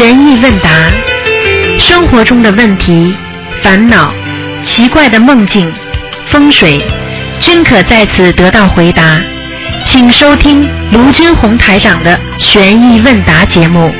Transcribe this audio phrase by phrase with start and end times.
[0.00, 0.90] 悬疑问答，
[1.78, 3.14] 生活中的问题、
[3.62, 4.10] 烦恼、
[4.64, 5.70] 奇怪的梦境、
[6.28, 6.80] 风水，
[7.38, 9.20] 均可在此得到回答。
[9.84, 13.92] 请收听卢军红台长的悬疑问答节目。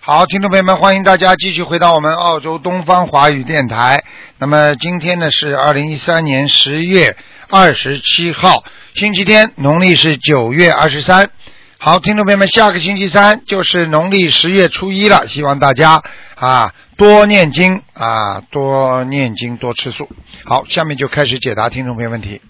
[0.00, 4.02] 好，听众朋友们，欢迎大家继续回到我们澳洲东方华语电台。
[4.38, 7.18] 那么今天呢是二零一三年十月
[7.50, 11.30] 二十七号，星期天，农历是九月二十三。
[11.78, 16.02] 好，听众朋友们，下个星期三就是农历十月初一了，希望大家
[16.34, 20.10] 啊多念经啊多念经多吃素。
[20.44, 22.42] 好，下面就开始解答听众朋友问题。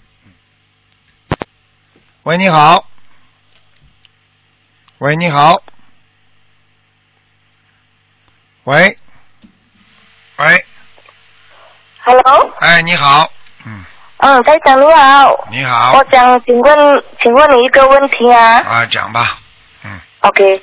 [2.23, 2.87] 喂，你好。
[4.97, 5.61] 喂，你好。
[8.63, 8.97] 喂，
[10.37, 10.65] 喂
[12.03, 13.31] ，Hello，哎，你好，
[14.21, 15.93] 嗯，嗯，台长你好，你好。
[15.97, 18.57] 我，想请问，请问你一个问题啊。
[18.59, 19.37] 啊，讲吧，
[19.83, 20.61] 嗯，？OK，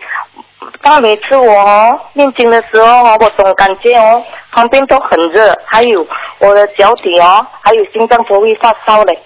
[0.81, 6.07] 但每次我哦念经的时候哦，我总感觉哦旁边都很热，还有
[6.39, 9.19] 我的脚底哦，还有心脏都会发烧嘞，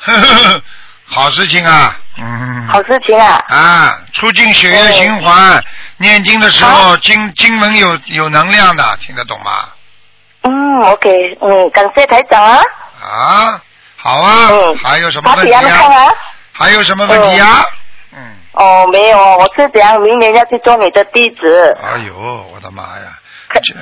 [0.00, 0.62] 呵呵呵，
[1.06, 3.44] 好事情啊，嗯，好事情啊。
[3.48, 5.62] 啊，促进血液循环，
[5.98, 9.68] 念经的时候经经文有有能量的，听得懂吗？
[10.44, 12.62] 嗯，OK，嗯，感谢台长啊。
[13.02, 13.60] 啊，
[13.96, 15.60] 好啊，嗯，还有什么问题啊？
[15.62, 16.12] 啊？
[16.52, 17.64] 还有什么问题啊？
[18.14, 21.76] 嗯，哦，没有，我是怎样明年要去做你的弟子。
[21.82, 22.14] 哎呦，
[22.54, 23.18] 我的妈呀！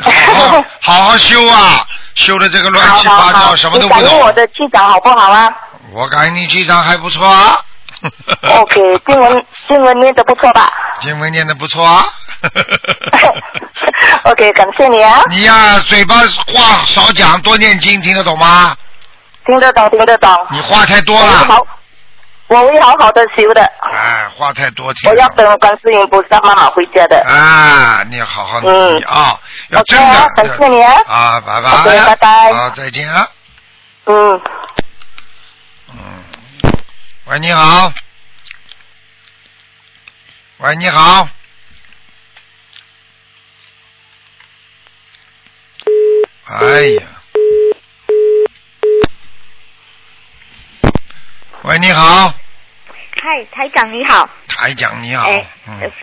[0.02, 4.32] 好好好好修啊，修的这个乱七八糟，什么都不懂感应我。
[4.32, 5.48] 的气场好不好啊
[5.92, 7.56] 我感觉你气场还不错啊。
[8.42, 10.72] ？OK， 经文经文念的不错吧？
[11.00, 12.04] 经文念的不错啊。
[14.24, 18.76] OK，感谢你啊，你呀、嘴巴话少讲，多念经，听得懂吗？
[19.51, 20.47] 听得懂，听得懂。
[20.53, 21.27] 你话太多了。
[21.27, 21.67] 我会好，
[22.47, 23.62] 我会好好的修的。
[23.83, 25.27] 哎，话太多，听我要。
[25.31, 27.21] 等观世音菩萨妈妈回家的。
[27.27, 29.37] 啊，你好好努力啊，
[29.71, 30.06] 要真的。
[30.06, 32.05] 啊感谢你啊啊，拜拜。
[32.06, 33.28] 拜拜好，再见啊。
[34.05, 34.41] 嗯，
[35.89, 36.25] 嗯。
[37.25, 37.93] 喂，你好。
[40.59, 41.28] 喂，你好。
[46.47, 47.03] 哎呀。
[51.62, 52.32] 喂，你好，
[53.21, 54.26] 嗨，台长你好。
[54.48, 55.28] 台长你好。
[55.28, 55.47] 哎、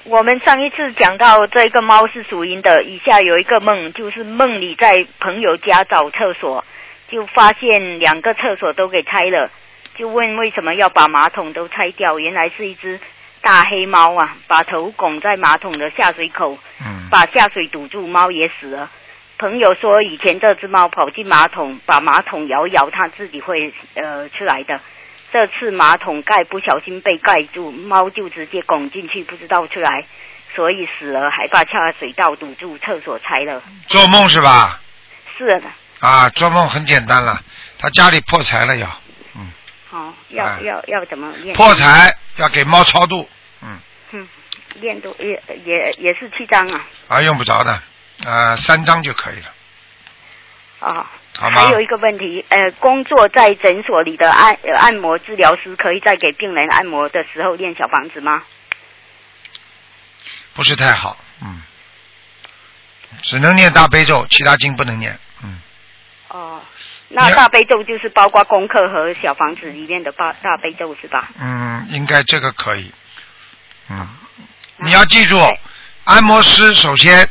[0.04, 6.64] 我们上一次讲到这个猫是属阴的，以下有一个梦，就是梦里在朋友家找厕所，
[7.10, 9.50] 就发现两个厕所都给拆了，
[9.96, 13.00] 就问为什么要把马桶都拆掉，原来是一只
[13.42, 17.10] 大黑猫啊，把头拱在马桶的下水口，嗯。
[17.10, 18.92] 把下水堵住，猫也死了。
[19.40, 24.80] 朋友说，以前这只猫跑进马桶，把马桶摇一摇，它自己会呃出来的。
[25.32, 30.06] 这次马桶盖不小心被盖住，猫就直接拱进去，不知道出来，
[30.56, 33.62] 所以死了，还把下水道堵住，厕所拆了。
[33.88, 34.80] 做梦是吧？
[35.38, 37.42] 是的，啊，做梦很简单了，
[37.78, 38.88] 他家里破财了要，
[39.92, 41.56] 哦，要、哎要要怎么念？
[41.56, 43.30] 破财要给猫超度，
[43.62, 43.78] 嗯，
[44.12, 44.28] 嗯，
[44.76, 46.86] 练度也也也是七张啊。
[47.10, 47.82] 啊用不着的，
[48.26, 49.54] 啊三张就可以了，
[50.80, 51.06] 哦，
[51.38, 51.62] 好吗？
[51.62, 58.44] 还有一个问题，呃，工作在诊所里的按、呃、按摩治疗师，可以在给病人按摩的时候练小房子吗？
[60.54, 61.62] 不是太好，嗯，
[63.22, 65.60] 只能念大悲咒，其他经不能念，嗯，
[66.30, 66.62] 哦，
[67.10, 71.30] 那大悲咒就是包括功课和小房子里面的大大悲咒是吧？
[71.40, 72.92] 嗯，应该这个可以，
[73.90, 74.08] 嗯，
[74.78, 75.40] 你要记住，
[76.06, 77.30] 按摩师首先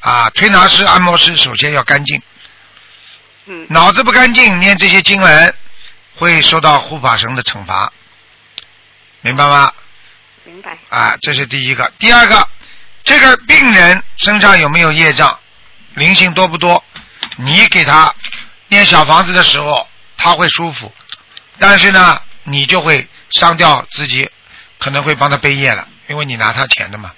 [0.00, 2.20] 啊，推拿师、按摩师首先要干净，
[3.46, 5.54] 嗯，脑子不干净，念这些经文
[6.16, 7.92] 会受到护法神的惩罚，
[9.20, 9.72] 明白吗？
[10.44, 10.76] 明白。
[10.88, 11.92] 啊，这是第一个。
[11.98, 12.48] 第二个，
[13.02, 15.38] 这个病人身上有没有业障，
[15.94, 16.82] 灵性多不多？
[17.36, 18.14] 你给他
[18.68, 20.92] 念小房子的时候，他会舒服，
[21.58, 24.30] 但是呢，你就会伤掉自己，
[24.78, 27.12] 可能会帮他背业了，因为你拿他钱的嘛，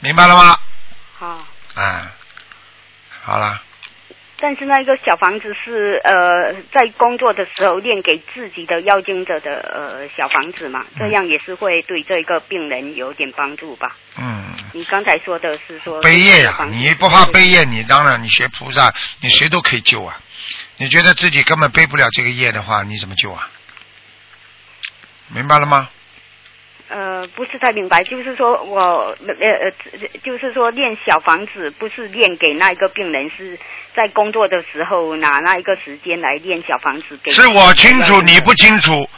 [0.00, 0.58] 明白了吗？
[1.18, 1.26] 好、
[1.74, 2.12] 啊，
[3.22, 3.62] 好了，
[4.44, 13.96] 但是那个小房子是呃，在工作的时候练给自己的要经者的呃小房子嘛，这样也是会对这个病人有点帮助吧？
[14.18, 18.92] 嗯，你刚才说的是说背业呀你不怕背业，你当然你学菩萨，
[19.22, 20.20] 你谁都可以救啊。
[20.76, 23.48] 你觉得自己根本背不了这个业的话，你怎么救啊？
[25.28, 25.88] 明白了吗？
[26.88, 33.58] 呃，不是太明白，就是说我呃呃，就是说练小房子不是练给那一个病人，是
[33.96, 37.32] 在工作的时候拿那一个时间来练小房子给。
[37.32, 39.08] 是我清楚，你不清楚。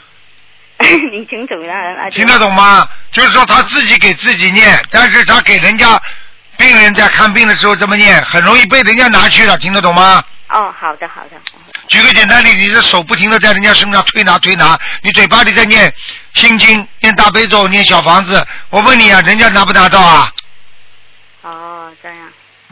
[1.11, 2.87] 你清楚了，那听得懂吗？
[3.11, 6.01] 就是说他自己给自己念，但是他给人家
[6.59, 10.23] 病人在看病的时候这么念，很容易被人家拿去了，听得懂吗？
[10.49, 11.37] 哦，好的好的，
[11.89, 15.93] 举个简单例，你的手不停的在人家身上推拿推拿，你嘴巴里在念
[16.35, 20.33] 心经、念大悲咒、念小房子，我问你啊，人家拿不拿到啊？
[21.43, 22.19] 哦这样。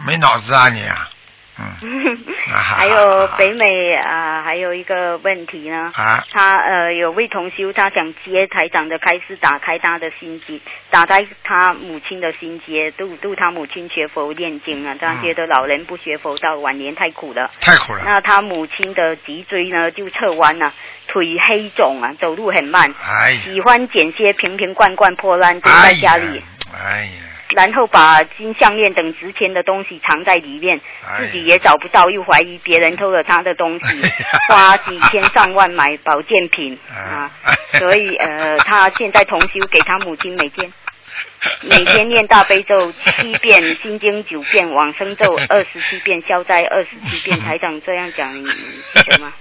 [0.06, 1.08] 没脑子啊你啊！
[2.76, 5.90] 还有北美啊、还有一个问题呢。
[5.94, 10.60] 啊他呃有位同修，他想接台长的开始，打开他的心结，
[10.90, 14.96] 打开他母亲的心结，度度他母亲学佛念经啊。
[15.00, 17.50] 他嗯觉得老人不学佛到晚年太苦了。
[17.60, 18.02] 太苦了。
[18.04, 20.72] 那他母亲的脊椎呢就侧弯了、
[21.06, 26.42] 腿黑肿啊，走路很慢，哎，喜欢捡些瓶瓶罐罐破烂丢在哎呀家里。，
[26.74, 34.10] 哎呀，然后把金项链等值钱的东西藏在里面，哎自己也找不到，又怀疑别人偷了他的东西哎，
[34.48, 40.72] 花几千上万买保健品啊哎，所以呃，他现在同修给他母亲每天
[41.62, 47.38] 每天念大悲咒七遍，心经九遍，往生咒二十七遍，消灾二十七遍。
[47.44, 48.48] 台长这样讲，你你
[48.94, 49.32] 记得吗？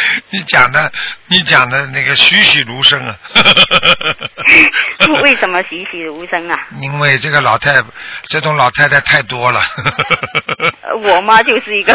[0.30, 0.90] 你讲的，
[1.26, 3.16] 你讲的那个栩栩如生啊！
[5.22, 6.58] 为什么栩栩如生啊？
[6.80, 7.82] 因为这个老太，
[8.28, 9.60] 这种老太太太多了。
[10.82, 11.94] 呃 我妈就是一个，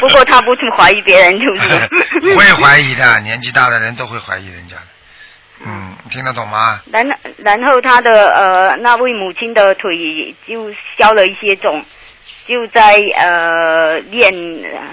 [0.00, 4.82] 不过她不去怀疑别人，就是会怀疑的，年纪大的人都会怀疑人家的。
[5.66, 6.80] 嗯，听得懂吗？
[6.92, 7.06] 然
[7.38, 11.82] 然后他的呃那位母亲的腿就消了一些肿，
[12.46, 14.32] 就在呃念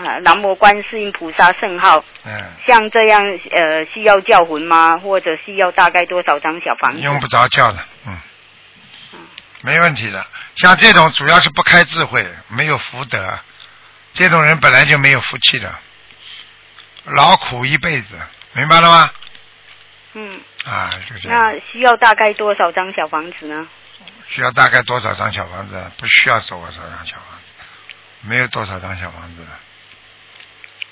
[0.06, 2.32] 呃南无观世音菩萨圣号，嗯，
[2.66, 4.98] 像这样呃需要叫魂吗？
[4.98, 7.00] 或者需要大概多少张小房子？
[7.00, 8.18] 用不着叫的，嗯，
[9.62, 10.26] 没问题的。
[10.56, 13.40] 像这种主要是不开智慧，没有福德，
[14.14, 15.74] 这种人本来就没有福气的，
[17.06, 18.16] 劳苦一辈子，
[18.54, 19.12] 明白了吗？
[20.14, 21.54] 嗯，啊，就这样。
[21.54, 23.68] 那需要大概多少张小房子呢？
[24.32, 25.92] 需要大概多少张小房子？
[25.98, 27.54] 不需要多少张小房子，
[28.22, 29.60] 没有多少张小房子了。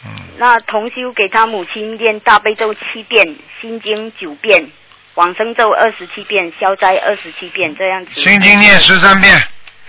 [0.05, 4.69] 嗯，那同修给他母亲念大悲咒七遍，心经九遍，
[5.15, 8.13] 往生咒二十七遍，消灾二十七遍，这样子。
[8.13, 9.35] 心经念十三遍。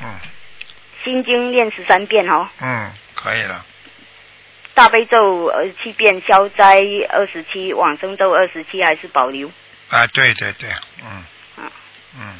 [0.02, 0.08] 嗯
[1.02, 2.46] 心经念十三遍哦。
[2.60, 3.64] 嗯，可以了。
[4.74, 9.50] 大悲咒二十七遍，消灾二十七，往生咒二十七，还是保留。
[9.88, 10.68] 啊，对对对，
[11.02, 11.24] 嗯
[11.56, 11.70] 嗯
[12.18, 12.34] 嗯，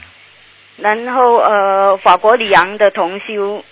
[0.81, 3.65] 然后呃，法国里昂的同修，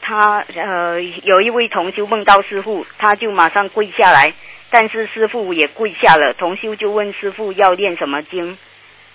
[0.00, 4.32] 他呃有一位同修梦到师傅，他就马上跪下来，
[4.70, 8.56] 但是师傅也跪下了，同修就问师傅要念什么经，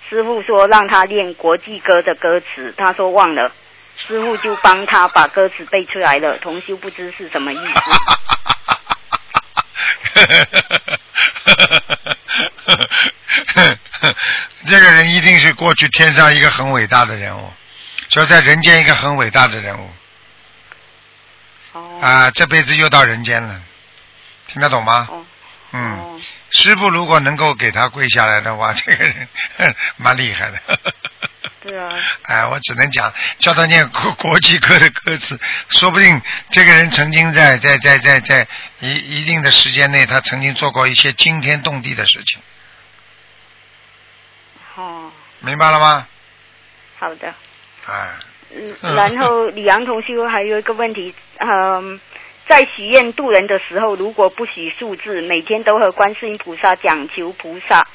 [0.08, 3.52] 师傅说让他念国际歌的歌词，他说忘了，
[3.96, 7.80] 师傅就帮他把歌词背出来了，同修不知是什么意思。
[14.84, 17.52] 个人一定是过去天上一个很伟大的人物，
[18.08, 19.90] 就在人间一个很伟大的人物
[21.72, 23.60] 哦啊，这辈子又到人间了，
[24.46, 25.08] 听得懂吗？
[25.10, 25.24] 哦
[25.72, 26.20] 嗯，哦
[26.50, 29.28] 师傅如果能够给他跪下来的话，这个人
[29.96, 30.58] 蛮厉害的。
[31.64, 31.88] 对啊，
[32.24, 35.40] 哎，我只能讲叫他念国国际歌的歌词，
[35.70, 36.20] 说不定
[36.50, 38.46] 这个人曾经在在在在在
[38.80, 42.44] 一一定的时间内，他曾经做过一些惊天动地的事情，哦，
[45.44, 46.06] 明白了吗？
[46.98, 47.28] 好的。
[47.86, 48.08] 哎，
[48.54, 52.00] 嗯，嗯然后李阳同修还有一个问题，嗯，
[52.46, 57.86] 在许愿渡人的时候，如果不许数字，每天都和观世音菩萨讲求菩萨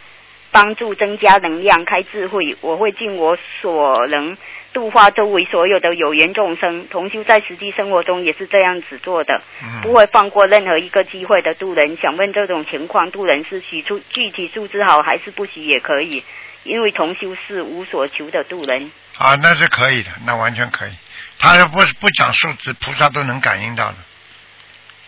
[0.52, 4.38] 帮助增加能量、开智慧，我会尽我所能
[4.74, 6.88] 度化周围所有的有缘众生。
[6.90, 11.98] 同修在实际生活中也是这样子做的，嗯，不会放过任何一个机会的渡人。
[11.98, 16.24] 想问这种情况，渡人是许出具体数字好，还是不许也可以？
[16.70, 18.92] 因为同修是无所求的渡人。
[19.18, 20.92] 啊，那是可以的，那完全可以。
[21.38, 23.96] 他要不不讲数字，菩萨都能感应到的。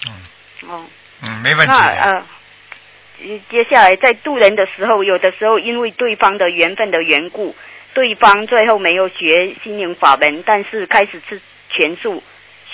[0.08, 0.86] 嗯哦。
[1.24, 1.80] 嗯，没问题的。
[1.80, 2.26] 那呃，
[3.50, 7.56] 接下来在渡人的时候，有的时候因为对方的缘分的缘故，
[7.94, 11.40] 对方最后没有学心灵法门，但是开始吃
[11.70, 12.24] 全素，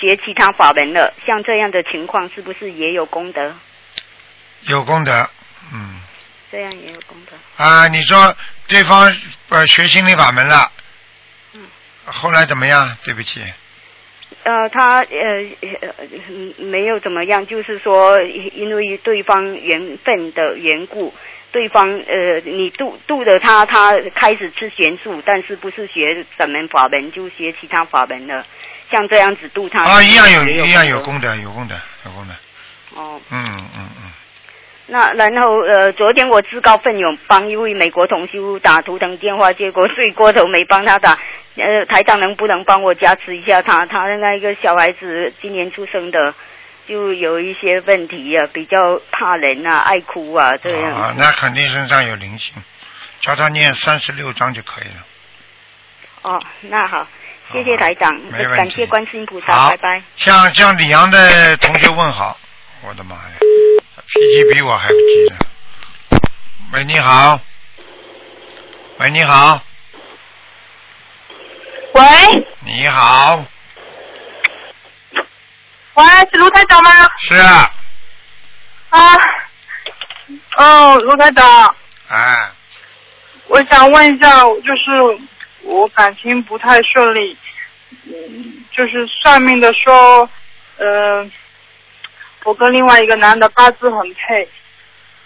[0.00, 1.12] 学其他法门了。
[1.26, 3.54] 像这样的情况，是不是也有功德？
[4.62, 5.30] 有功德，
[5.72, 6.00] 嗯
[6.50, 7.36] 这样也有功德。
[7.62, 8.36] 啊，你说
[8.66, 9.14] 对方
[9.48, 10.72] 呃学心灵法门了，
[11.54, 11.66] 嗯，
[12.06, 12.96] 后来怎么样？
[13.04, 13.40] 对不起，
[14.44, 15.06] 呃，他呃
[15.80, 15.94] 呃
[16.28, 21.14] 嗯没有怎么样，就是说因为对方缘分的缘故，
[21.52, 28.46] 对方呃你度度的他，他开始吃玄素，但是不是学什门法门，就学其他法门了。
[28.90, 31.74] 像这样子度他啊，一样有也一样有功功德，有功德，
[32.06, 32.34] 有功德。
[32.94, 33.20] 德哦。
[33.28, 33.97] 嗯嗯嗯，
[34.90, 41.18] 那然后呃，昨天我自告奋勇帮一位美国同修打图腾电话，结果睡过头没帮他打。
[41.56, 43.84] 呃，台长能不能帮我加持一下他？
[43.84, 46.32] 他的那个小孩子今年出生的，
[46.86, 50.92] 就有一些问题啊，比较怕人啊，爱哭啊，这样。
[50.92, 52.54] 啊，那肯定身上有灵性，
[53.20, 55.04] 叫他念三十六章就可以了。
[56.22, 57.06] 哦，那好，
[57.52, 58.16] 谢谢台长，
[58.56, 60.02] 感谢观世音菩萨，拜拜。
[60.16, 62.38] 向向李阳的同学问好，
[62.86, 63.32] 我的妈呀，
[64.10, 65.36] 脾气比我还不急呢。
[66.72, 67.38] 喂，你好。
[68.98, 69.60] 喂，你好，
[71.92, 72.02] 喂。
[72.64, 73.44] 你好，
[75.94, 76.90] 喂，是卢台长吗？
[77.18, 77.34] 是。
[77.34, 77.70] 啊，
[78.88, 79.16] 啊，
[80.56, 81.76] 哦，卢台长，
[82.08, 82.50] 哎，
[83.48, 85.20] 我想问一下，就是
[85.64, 87.36] 我感情不太顺利，
[88.06, 90.28] 嗯，就是算命的说，
[90.78, 91.30] 呃，
[92.44, 94.48] 我跟另外一个男的八字很配，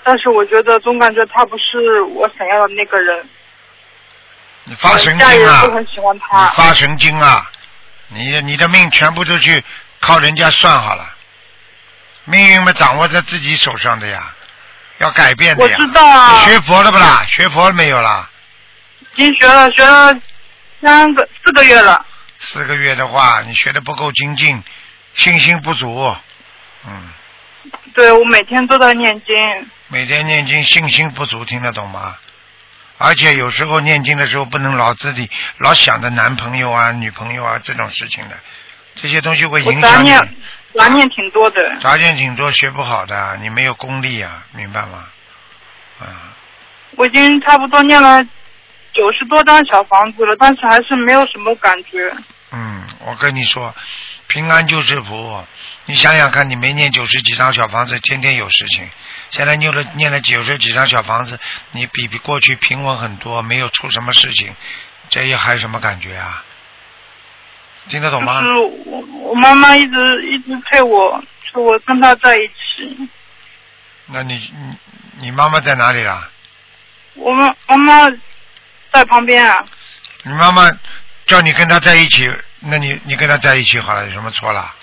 [0.03, 3.29] 但是我觉得总感觉他不是我想要的那个人，
[4.65, 5.33] 你发神经啊！
[5.33, 6.47] 人都很喜欢你他。
[6.49, 7.51] 发神经啊！
[8.09, 9.63] 你你的命全部都去
[10.01, 11.05] 靠人家算好了，
[12.25, 14.35] 命运嘛掌握在自己手上的呀，
[14.99, 15.77] 要改变的呀。
[15.79, 17.23] 我知道啊学佛了不啦？
[17.29, 18.29] 学佛了没有啦？
[19.15, 20.15] 已经学了学了
[20.81, 22.05] 三个四个月了，
[22.41, 24.63] 四个月的话，你学的不够精进，
[25.15, 26.17] 信心不足。
[26.87, 27.09] 嗯，
[27.95, 29.35] 对我每天都在念经。
[29.89, 32.17] 每天念经信心不足，听得懂吗？
[32.99, 38.37] 而且有时候念经的时候不能老自己老想着男朋友啊、女朋友啊这种事情的，
[38.95, 39.83] 这些东西会影响你。
[39.83, 40.35] 杂念
[40.75, 41.57] 杂念挺多的。
[41.81, 45.05] 杂念挺多，学不好的，你没有功力啊，明白吗？
[46.01, 46.33] 啊，
[46.97, 48.23] 我已经差不多念了
[48.93, 52.13] 九十多张小房子了，但是还是没有什么感觉。
[52.53, 53.75] 嗯，我跟你说，
[54.29, 55.45] 平安就是福。
[55.87, 58.89] 你想想看，你没念九十几张小房子，天天有事情。
[59.31, 61.39] 现在念了念了九十几张小房子，
[61.73, 64.55] 你比比过去平稳很多，没有出什么事情，
[65.09, 66.45] 这也还有什么感觉啊？
[67.89, 68.41] 听得懂吗？
[68.41, 68.55] 就是
[68.87, 71.21] 我我妈妈一直一直催我，
[71.51, 73.09] 催我跟她在一起。
[74.07, 74.77] 那你你
[75.19, 76.31] 你妈妈在哪里啦？
[77.15, 78.17] 我妈妈妈
[78.93, 79.65] 在旁边啊，
[80.23, 80.71] 你妈妈
[81.27, 84.75] 叫你跟她在一起，那你你跟她在一起好了，有什么错啦？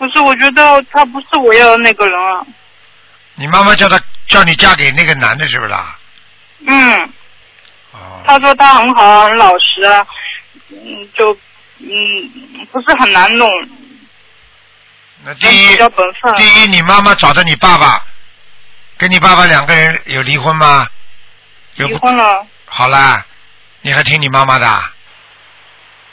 [0.00, 2.40] 不是，我觉得他不是我要的那个人啊。
[3.34, 5.98] 你妈妈叫他叫你嫁给那个男的，是不是啊？
[6.66, 7.12] 嗯，
[7.92, 10.06] 哦，他说他很好，很老实啊，
[10.70, 11.36] 嗯，就
[11.80, 13.46] 嗯不是很难弄，
[15.22, 15.76] 那第一。
[16.34, 18.02] 第一，你妈妈找的你爸爸，
[18.96, 20.88] 跟你爸爸两个人有离婚吗？
[21.74, 23.22] 有离婚了，好啦，
[23.82, 24.82] 你还听你妈妈的？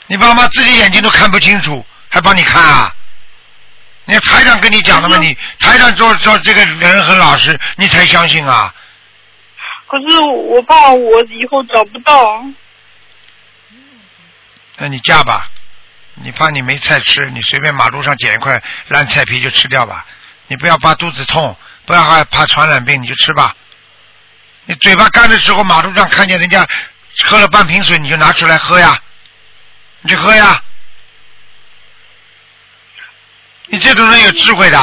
[0.08, 2.94] 你爸妈自己眼睛都看不清楚，还帮你看啊？
[4.08, 8.74] 你看台长跟你讲的嘛，嗯你台长说说这个人很老实，你才相信啊？
[9.86, 12.42] 可是我怕我以后找不到。
[14.78, 15.50] 那你嫁吧，
[16.14, 20.06] 你怕你没菜吃，你随便马路上捡一块烂菜皮就吃掉吧。
[20.46, 23.54] 你不要怕肚子痛，不要害怕传染病，你就吃吧。
[24.64, 26.66] 你嘴巴干的时候，马路上看见人家
[27.24, 28.98] 喝了半瓶水，你就拿出来喝呀，
[30.00, 30.62] 你就喝呀。
[33.68, 34.78] 你这种人有智慧的，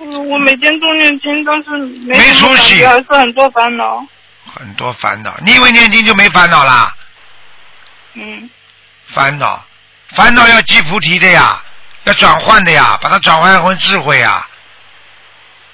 [0.00, 4.06] 嗯，我每天都念经，但是没没出息觉，还是很多烦恼。
[4.46, 5.36] 很多烦恼。
[5.44, 6.94] 你以为念经就没烦恼啦？
[8.14, 8.48] 嗯，
[9.08, 9.62] 烦恼，
[10.16, 11.62] 烦恼要积菩提的呀，
[12.04, 14.48] 要转换的呀，把它转换成智慧呀。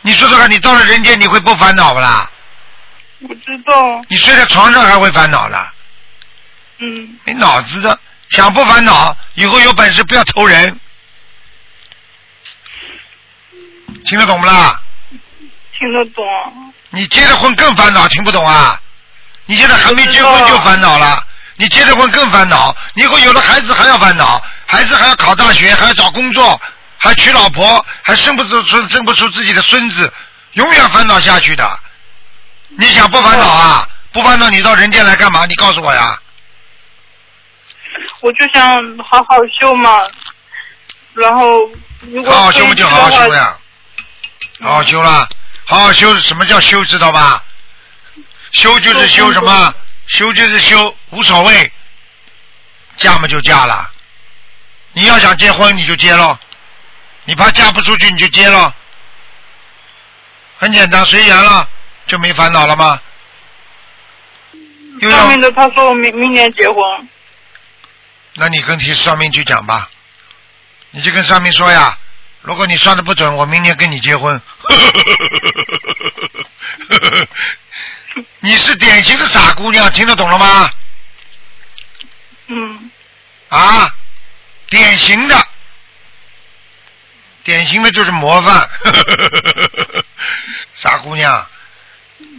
[0.03, 2.29] 你说说看，你到了人间你会不烦恼不啦？
[3.21, 4.05] 我知道。
[4.09, 5.73] 你睡在床上还会烦恼啦？
[6.79, 7.99] 嗯，没脑子的，
[8.35, 10.81] 想不烦恼，以后有本事不要投人。
[14.07, 14.81] 听得懂不啦？
[15.79, 16.25] 听得懂。
[16.91, 18.81] 你结了婚更烦恼，听不懂啊？
[19.47, 21.25] 你现在还没结婚就烦恼了，
[21.57, 26.61] 你结了婚更烦恼，你以后有了孩子还要烦恼，孩子还要考大学，还要找工作，
[26.99, 30.13] 还娶老婆，还生不出出生不出自己的孙子，
[30.55, 31.79] 永远烦恼下去的。
[32.79, 33.89] 你想不烦恼啊？
[34.13, 35.47] 不烦恼，你到人间来干嘛？
[35.47, 36.19] 你告诉我呀。
[38.21, 40.01] 我就想好好修嘛，
[41.15, 41.71] 然后
[42.13, 43.59] 如果好好修就好好修呀，
[44.61, 45.29] 好好修啦，
[45.65, 46.15] 好好修。
[46.19, 46.85] 什么叫修？
[46.85, 47.43] 知道吧？
[48.53, 49.75] 修就是修什么？
[50.07, 51.73] 修就是修，无所谓。
[52.97, 53.91] 嫁嘛就嫁了，
[54.93, 56.39] 你要想结婚你就结喽，
[57.25, 58.73] 你怕嫁不出去你就结喽，
[60.59, 61.69] 很简单，随缘了，
[62.07, 63.01] 就没烦恼了吗？
[65.01, 66.77] 上面的他说我明明年结婚，
[68.35, 69.89] 那你跟提上面去讲吧，
[70.91, 71.97] 你就跟上面说呀，
[72.43, 74.41] 如果你算的不准，我明年跟你结婚。
[78.41, 80.71] 你是典型的傻姑娘，听得懂了吗？
[82.47, 82.91] 嗯，
[83.49, 83.95] 啊，
[84.69, 85.47] 典型的，
[87.43, 88.69] 典型的就是模范，
[90.77, 91.47] 傻姑娘，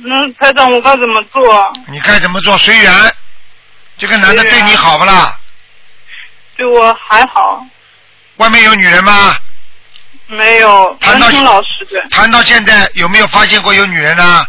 [0.04, 1.74] 那台长我该怎么做？
[1.88, 3.16] 你该怎么做随缘。
[3.98, 5.40] 这个男的对你好不啦？
[6.56, 7.66] 对我还好，
[8.38, 9.36] 外面有女人吗？
[10.28, 14.46] 没有，谈到老实的，谈到现在有没有发现过有女人呢？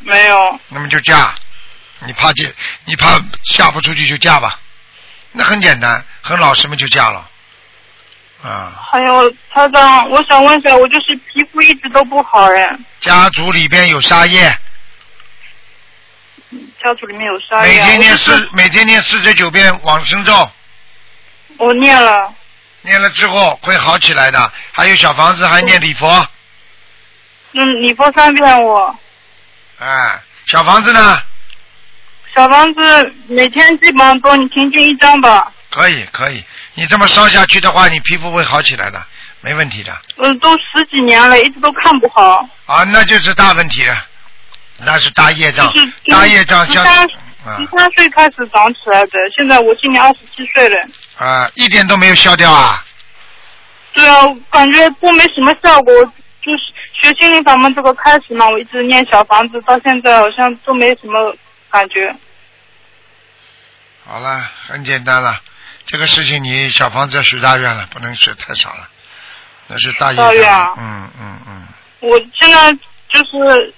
[0.00, 0.60] 没有。
[0.68, 1.32] 那么就嫁，
[2.00, 2.46] 你怕嫁，
[2.84, 3.18] 你怕
[3.54, 4.58] 嫁不出去就嫁吧，
[5.30, 7.26] 那很简单，很老实嘛就嫁了，
[8.42, 14.54] 啊，还有他长，我想问一下，我就是皮肤一直都不好哎，家族里边有杀业，
[16.82, 17.72] 家族里面有沙每。
[17.74, 20.50] 天念四每天念四十九遍往生咒，
[21.62, 22.34] 我念了，
[22.80, 24.52] 念了之后会好起来的。
[24.72, 26.26] 还有小房子还念礼佛，
[27.52, 28.98] 嗯，礼佛三遍我。
[29.78, 31.22] 哎，小房子呢
[32.34, 36.42] 小房子每天基本上都你平均一张吧，可以可以，
[36.74, 39.00] 你这么烧下去的话，你皮肤会好起来的，
[39.40, 39.96] 没问题的。
[40.16, 42.44] 嗯，都十几年了，一直都看不好。
[42.66, 43.96] 啊，那就是大问题了，
[44.78, 47.04] 那是大业障就是，大业障像十三
[47.44, 50.76] 啊十三岁开始长起来的，现在我今年二十七岁了。
[51.22, 52.84] 啊，一点都没有消掉啊。
[53.92, 55.94] 对啊，感觉都没什么效果，
[56.40, 56.58] 就是
[56.92, 61.32] 学心灵法门这个开始嘛，我一直念小房子，到现在好像都没什么
[61.70, 62.12] 感觉。
[64.04, 65.40] 好了，很简单了，
[65.86, 68.88] 这个事情你小房子要许大愿了，不能许太少了，
[69.68, 70.72] 那是大愿啊。
[70.76, 71.68] 嗯嗯嗯，
[72.00, 72.72] 我现在
[73.08, 73.72] 就是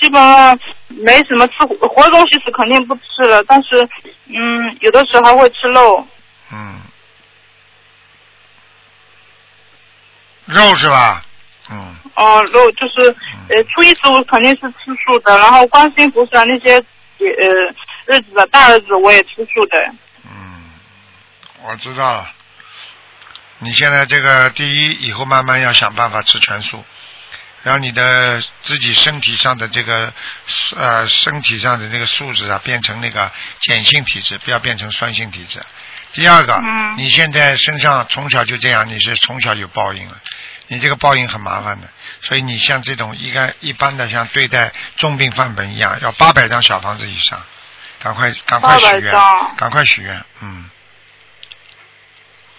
[0.00, 3.88] 基本上没什么吃活活东西是肯定不吃了，但是
[4.26, 6.04] 嗯，有的时候还会吃肉。
[6.50, 6.80] 嗯，
[10.48, 11.22] 肉是吧？
[11.70, 13.14] 嗯，哦、肉就是
[13.48, 17.26] 呃初一十五肯定是吃素的，然后观世音菩萨那些呃
[18.06, 19.94] 日子的大日子我也吃素的。
[20.24, 20.70] 嗯，
[21.64, 22.30] 我知道了。
[23.58, 26.82] 你现在这个第一，以后慢慢要想办法吃全素，
[27.64, 30.12] 让你的自己身体上的这个
[30.74, 33.30] 呃身体上的那个素质啊，变成那个
[33.66, 35.60] 碱性体质，不要变成酸性体质。
[36.14, 40.16] 第二个，嗯你现在身上从小就这样，你是从小有报应了，
[40.68, 41.88] 你这个报应很麻烦的，
[42.20, 47.40] 所以你像这种一该一般的像对待重病范本一样，要八百张小房子以上，
[47.98, 50.70] 赶快赶快许800愿张，赶快许愿，嗯，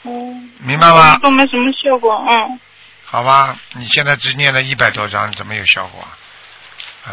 [0.04, 1.18] 嗯，明白吗？
[1.22, 2.60] 都没什么效果，嗯。
[3.06, 6.18] 好吧，你现在只念了一百多张，怎么有效果啊？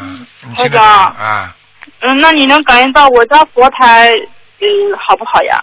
[0.00, 1.56] 嗯，你现在台长啊，
[2.00, 4.10] 嗯，那你能感应到我家佛台
[4.60, 4.66] 嗯
[5.06, 5.62] 好不好呀？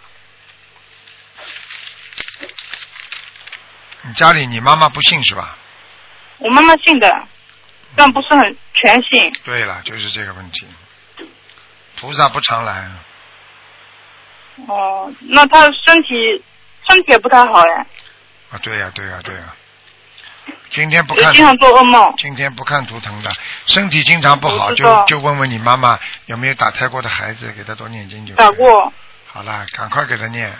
[4.05, 5.57] 你家里你妈妈不信是吧？
[6.39, 7.27] 我妈妈信的，
[7.95, 9.33] 但不是很全信。
[9.45, 10.67] 对了，就是这个问题，
[11.95, 12.89] 菩萨不常来，
[14.67, 16.43] 哦，那他身体
[16.87, 17.85] 身体也不太好哎，
[18.51, 19.55] 啊，对呀、对呀、对呀、
[20.69, 22.13] 今天不看也经常做噩梦。
[22.17, 23.31] 今天不看图腾的，
[23.67, 28.35] 身体经常不好，就就问问你妈妈有没有打胎过的孩子，给他多念经就。
[28.35, 28.51] 打。
[28.51, 28.91] 过，
[29.27, 30.53] 好了，赶快给他念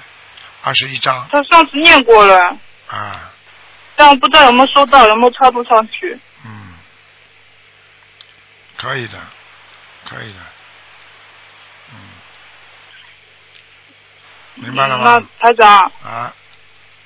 [0.62, 3.33] 二十一章他上次念过了，啊，
[3.95, 6.17] 但我不知道有没有收到，有没有插不上去。
[6.45, 6.73] 嗯，
[8.77, 9.19] 可以的，
[10.10, 10.39] 可以的，
[11.91, 11.95] 嗯，
[14.56, 15.27] 明白了那吗？
[15.39, 16.34] 台长，啊，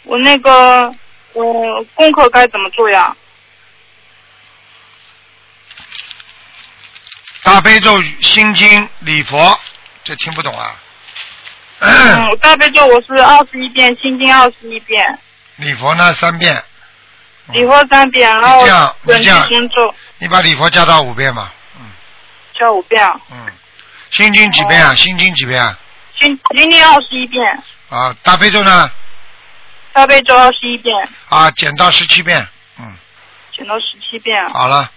[0.03, 0.93] 我那个
[1.33, 3.15] 我功课该怎么做呀？
[7.43, 9.59] 大悲咒、心经、礼佛，
[10.03, 10.75] 这听不懂啊？
[11.79, 15.19] 嗯，大悲咒我是二十一遍，心经二十一遍，
[15.57, 16.63] 礼佛呢三遍，嗯
[17.53, 18.65] 礼佛三遍，然后
[19.05, 21.85] 准提这样神咒你把礼佛加到五遍嘛，嗯。
[22.59, 23.45] 加五遍，嗯，
[24.11, 24.91] 心经几遍啊？
[24.91, 24.95] 哦。
[24.95, 25.77] 心经几遍啊？
[26.19, 28.89] 心心经二十一遍，啊，大悲咒呢？
[29.93, 30.93] 大悲咒二十一遍，
[31.29, 32.47] 啊，减到十七遍，
[32.79, 32.95] 嗯，
[33.55, 34.35] 减到十七遍。
[34.53, 34.89] 好了，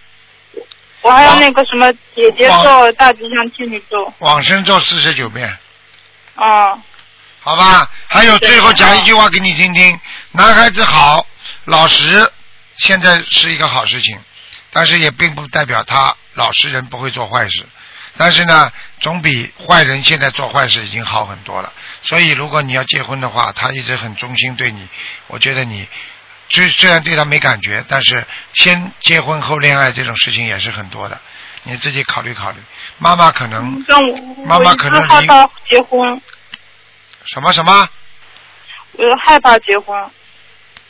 [1.02, 2.64] 我还有那个什么姐姐往。
[2.64, 5.56] 咒、大吉祥天女咒，往生咒四十九遍，
[6.34, 6.78] 啊，
[7.40, 7.90] 好吧？
[8.08, 10.00] 还有最后讲一句话给你听听，
[10.32, 11.26] 男孩子好，
[11.64, 12.30] 老实，
[12.80, 14.18] 现在是一个好事情，
[14.72, 17.64] 但是也并不代表他老实人不会做坏事。
[18.16, 21.72] 但是呢，总比坏人现在做坏事已经好很多了。
[22.02, 24.86] 所以，如果你要结婚的话，他一直很忠心对你，
[25.28, 25.86] 我觉得你
[26.48, 31.20] 虽虽然对他没感觉，但是先结婚后恋爱这种事情也是很多的，
[31.62, 32.58] 你自己考虑考虑。
[32.98, 33.84] 妈妈可能
[34.44, 36.20] 妈妈可能离害怕结婚，
[37.24, 37.88] 什么什么
[38.92, 40.10] 我害怕结婚，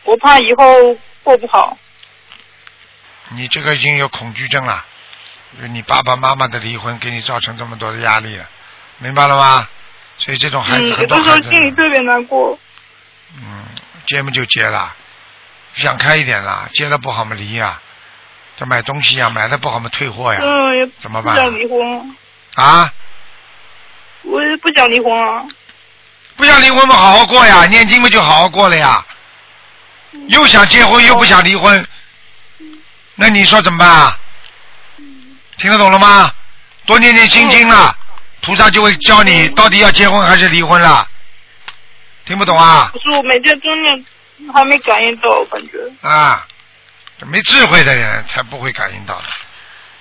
[0.04, 1.76] 我怕以后过不好。
[3.30, 4.84] 你这个已经有恐惧症了，
[5.60, 8.44] 就你爸爸妈妈的离婚给你造成这么多的压力了，
[8.98, 9.68] 明白了吗？
[10.18, 12.58] 所以这种孩子很多的时候孩子，心里特别难过。
[13.36, 13.64] 嗯，
[14.06, 14.94] 结嘛就结了，
[15.74, 17.80] 想开一点啦，结了不好嘛离呀、
[18.56, 21.36] 这买东西呀、买的不好嘛退货呀，嗯，也怎么办？
[21.36, 22.16] 啊不想离婚，
[22.56, 22.92] 啊，
[24.24, 25.44] 我也不想离婚啊。
[26.36, 29.06] 不想离婚嘛好好过呀，念经嘛就好好过了呀，
[30.28, 31.86] 又想结婚又不想离婚，
[33.14, 34.18] 那你说怎么办啊？
[35.56, 36.32] 听得懂了吗？
[36.86, 37.96] 多念念心经了，
[38.40, 41.06] 菩萨就会教你到底要结婚还是离婚了。
[42.24, 42.90] 听不懂啊？
[42.92, 44.04] 可是我每天真念
[44.52, 46.08] 还没感应到，我感觉。
[46.08, 46.46] 啊，
[47.26, 49.26] 没智慧的人才不会感应到的。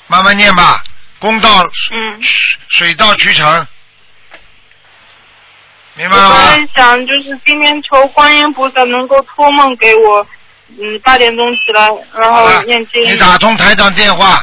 [0.08, 0.84] 慢慢念吧，
[1.20, 2.22] 公道嗯。
[2.70, 3.68] 水到渠成，
[6.00, 6.36] 明我白了吗？
[6.36, 10.26] 本来想就是今天求观音菩萨能够托梦给我，
[10.80, 13.04] 嗯，八点钟起来，然后念经。
[13.06, 14.42] 你打通台长电话，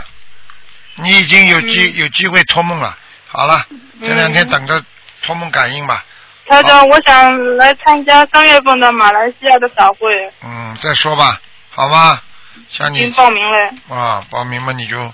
[0.97, 2.95] 你已经有机、嗯有机会托梦了。
[3.29, 3.65] 好了，
[4.03, 4.83] 这两天等着
[5.23, 6.05] 托梦感应吧。
[6.47, 10.13] 台长，我想来参加三月份的马来西亚的法会，
[10.45, 11.41] 嗯，再说吧，
[11.71, 12.23] 好吧？
[12.71, 13.97] 像已经你报名了。
[13.97, 15.13] 啊，报名嘛，你就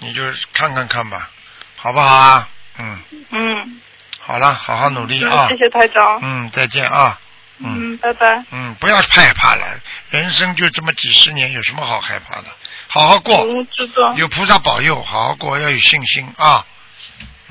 [0.00, 1.30] 你就看看看吧，
[1.76, 2.48] 好不好啊？
[2.78, 2.98] 嗯，
[3.30, 3.80] 嗯，
[4.26, 5.56] 好了，好好努力嗯啊谢。
[5.56, 6.18] 谢台长。
[6.22, 7.18] 嗯，再见啊。
[7.58, 8.44] 嗯嗯，拜拜。
[8.50, 9.64] 嗯，不要害怕了，
[10.10, 12.46] 人生就这么几十年，有什么好害怕的？
[12.88, 14.12] 好好过，我知道。
[14.14, 16.64] 有菩萨保佑，好好过，要有信心啊。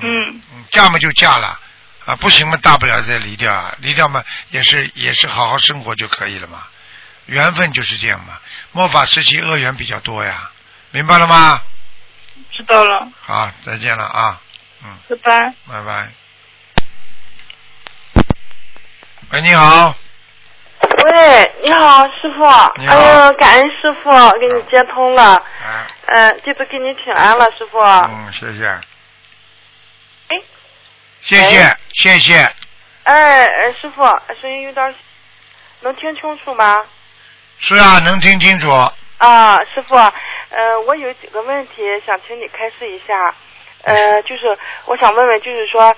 [0.00, 1.58] 嗯嗯，嫁嘛就嫁了，
[2.04, 6.66] 啊，不行嘛，大不了再离掉啊，离掉嘛也是也是好好生活就可以了嘛，
[7.26, 8.38] 缘分就是这样嘛，
[8.72, 10.50] 末法时期恶缘比较多呀，
[10.90, 11.62] 明白了吗？
[12.52, 14.40] 知道了，好，再见了啊，
[14.84, 15.54] 嗯，拜拜。
[15.66, 16.23] 拜拜。
[19.34, 19.92] 喂，你好，
[20.80, 22.44] 喂，你好，师傅。
[22.44, 25.34] 哎呦，感恩师傅，给你接通了。
[25.66, 27.80] 哎，嗯、弟子给你请安了，师傅。
[27.80, 28.68] 嗯，谢谢，
[30.28, 30.40] 哎，
[31.20, 32.48] 谢谢，谢谢，
[33.02, 34.04] 哎，呃师傅，
[34.40, 34.94] 声音有点，
[35.80, 36.84] 能听清楚吗？
[37.58, 38.70] 是啊，能听清楚，
[39.18, 43.34] 啊，师傅，呃，我有几个问题想请你开示一下。
[43.82, 45.92] 呃，就是我想问问，就是说，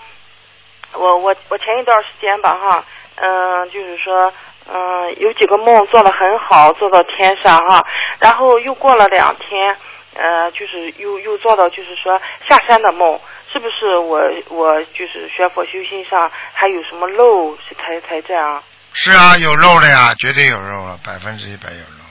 [0.95, 2.85] 我我我前一段时间吧，哈，
[3.17, 4.33] 嗯、就是说，
[4.69, 7.85] 嗯、有几个梦做的很好，做到天上哈，
[8.21, 9.77] 然后又过了两天，
[10.15, 13.19] 呃，就是又又做到就是说下山的梦，
[13.53, 18.63] 是不是我我就是学佛修心上还有什么漏，才才这样？
[18.93, 22.06] 是啊，有漏了呀，绝对有漏了，百分之一百有漏。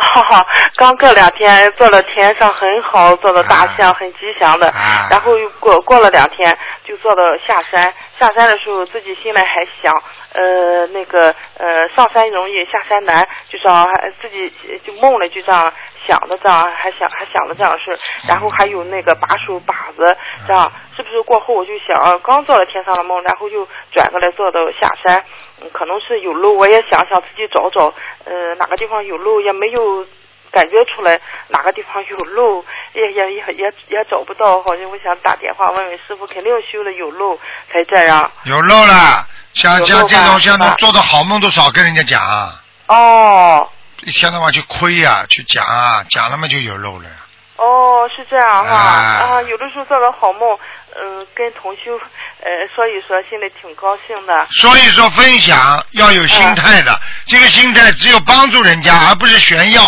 [0.00, 5.08] 哈哈，刚过两天做了天上很好，做了大象、啊很吉祥的，啊。
[5.10, 9.94] 然后又过过了两天就做到下山，下山的时候自己心里还想，
[10.32, 13.86] 呃，那个呃上山容易下山难，就这样
[14.22, 14.50] 自己
[14.84, 15.72] 就梦里就这样
[16.06, 25.24] 想的这样，还想还想的这样的事，然后还有那个把手把子这样，是不是过后我就想刚做了天上的梦，然后又转过来做到下山，
[25.60, 27.92] 嗯，可能是有漏，我也想想自己找找，
[28.24, 30.06] 呃，哪个地方有漏，也没有
[30.50, 37.38] 感觉出来哪个地方有漏，也也也也也找不到，好像我想打电话问问师傅，肯定修了有漏
[37.70, 38.30] 才这样。
[38.44, 42.20] 有漏了，像像这种像这种做的好梦都少跟人家讲。
[42.20, 42.58] 啊，
[42.88, 43.68] 哦
[44.02, 47.14] 一天到晚去亏呀、去讲啊，讲了嘛就有漏了呀。
[47.56, 50.58] 哦，是这样哈啊啊，有的时候做个好梦，
[50.96, 51.92] 嗯、跟同修
[52.40, 54.46] 呃说一说，心里挺高兴的。
[54.50, 59.82] 所以说分享要有心态的，这个心态只有帮助人家，而不是炫耀。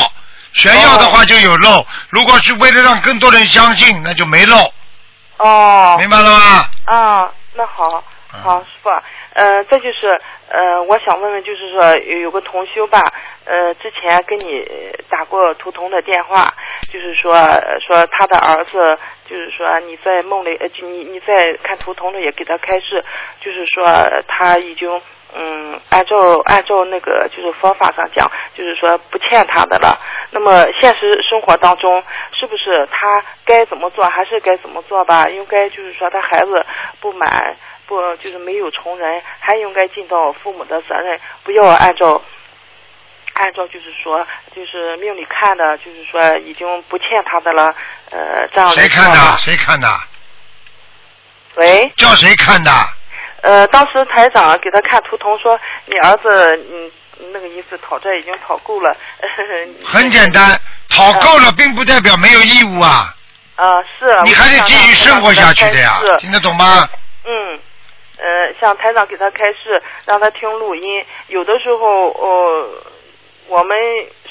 [0.53, 4.70] 炫耀的话就有漏，如果是为了让更多人相信，那就没漏，
[5.38, 6.66] 哦明白了吗？
[6.85, 8.05] 啊，那好，
[8.44, 8.90] 好，师傅，
[9.35, 10.18] 呃，再就是，
[10.49, 13.01] 呃，我想问问，就是说有个同修吧，
[13.45, 14.64] 呃，之前跟你
[15.09, 16.53] 打过图腾的电话，
[16.92, 17.35] 就是说
[17.81, 23.05] 说他的儿子，就是说你在梦里，呃，就你你在看图腾的也给他开示，
[23.40, 23.85] 就是说
[24.29, 25.01] 他已经。
[25.35, 29.99] 嗯，按照按照那个就是佛法上讲，就是说不欠他的了。
[30.31, 32.05] 那么现实生活当中，
[32.38, 35.27] 是不是他该怎么做还是该怎么做吧？
[35.31, 36.62] 应该就是说他孩子
[37.01, 37.57] 不满
[37.92, 42.22] 不就是没有从人，还应该尽到父母的责任，不要按照
[43.35, 44.26] 按照就是说
[44.57, 47.74] 就是命里看的，就是说已经不欠他的了，
[48.11, 49.37] 呃，这样来谁看的？
[49.37, 49.88] 谁看的？
[51.57, 52.70] 喂，叫谁看的？
[53.42, 56.90] 呃，当时台长给他看图腾说，你儿子嗯
[57.33, 58.96] 那个意思讨债已经讨够了。
[59.85, 63.14] 很简单，讨够了并不代表没有义务啊，
[63.57, 64.18] 啊、是。
[64.24, 66.88] 你还得继续生活下去的呀，听得懂吗？
[67.24, 67.61] 嗯，
[68.22, 72.68] 呃，像台长给他开示，让他听录音，有的时候，呃，
[73.48, 73.76] 我们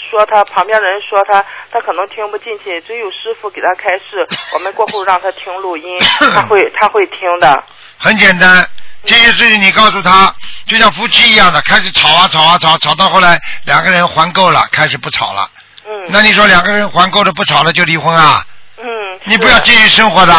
[0.10, 6.00] 说他旁边的人说他，他可能听不进去，只有师傅给他开示，我们过后让他听录音，
[6.34, 7.62] 他会他会听的。
[7.98, 8.66] 很简单，
[9.04, 10.34] 这些事情你告诉他，
[10.68, 15.50] 就像夫妻一样的，开始吵啊吵啊吵，吵到后来两个人还够了，开始不吵了。
[15.86, 16.06] 嗯。
[16.08, 18.42] 那你说两个人还够了不吵了就离婚啊？
[18.78, 18.86] 嗯。
[19.26, 20.34] 你不要继续生活的。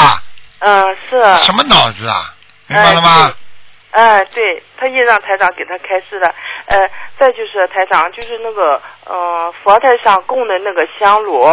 [0.61, 1.45] 嗯，是。
[1.45, 2.33] 什么脑子啊？
[2.69, 3.31] 明白了吗？
[3.31, 3.35] 哎，
[4.33, 6.35] 对，特意让台长给他开示的。
[6.67, 6.79] 呃，
[7.19, 11.45] 再就是台长，就是那个，呃，佛台上供的那个香炉，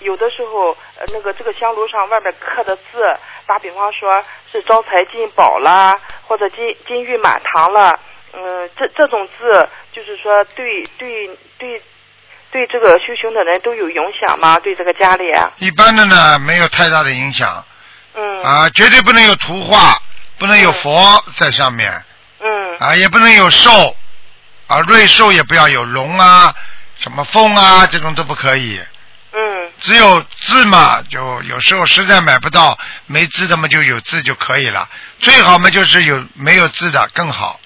[0.00, 2.82] 有的时候，呃，那个这个香炉上外面刻的字，
[3.46, 5.94] 打比方说是招财进宝啦，
[6.26, 7.92] 或者金金玉满堂了，
[8.32, 11.28] 嗯，这这种字，就是说对对
[11.58, 11.80] 对
[12.50, 14.58] 对这个修行的人都有影响吗？
[14.58, 15.30] 对这个家里？
[15.58, 17.64] 一般的呢，没有太大的影响。
[18.14, 18.42] 嗯。
[18.42, 19.96] 啊，绝对不能有图画，
[20.38, 22.04] 不能有佛在上面。
[22.40, 22.78] 嗯。
[22.78, 23.96] 啊，也不能有兽，
[24.66, 26.54] 啊，瑞兽也不要有龙啊，
[26.98, 28.80] 什么凤啊，这种都不可以。
[29.32, 29.70] 嗯。
[29.80, 34.88] 只有字嘛，就有时候实在买不到没字的嘛，就有字就可以了。
[35.20, 37.60] 最好嘛就是有没有字的更好，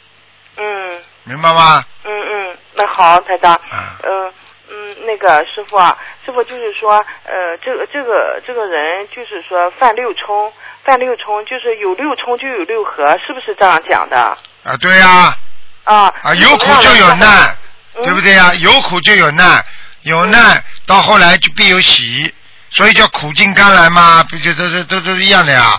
[0.56, 1.84] 嗯明白吗？
[2.04, 3.52] 嗯嗯，那好，台长。
[3.54, 3.98] 啊。
[4.02, 4.32] 嗯
[4.70, 6.92] 嗯，那个师傅啊，师傅就是说，
[7.24, 10.52] 呃，这个这个这个人就是说犯六冲，
[10.88, 14.16] 犯六冲就是有六冲就有六合，是不是这样讲的？
[14.64, 15.36] 啊，对呀、
[15.84, 16.14] 啊。
[16.22, 17.54] 啊，有苦就有难，
[17.94, 19.62] 嗯对不对呀、有苦就有难，
[20.04, 22.32] 有难到后来就必有喜，
[22.70, 25.76] 所以叫苦尽甘来嘛，不就都都都都一样的呀？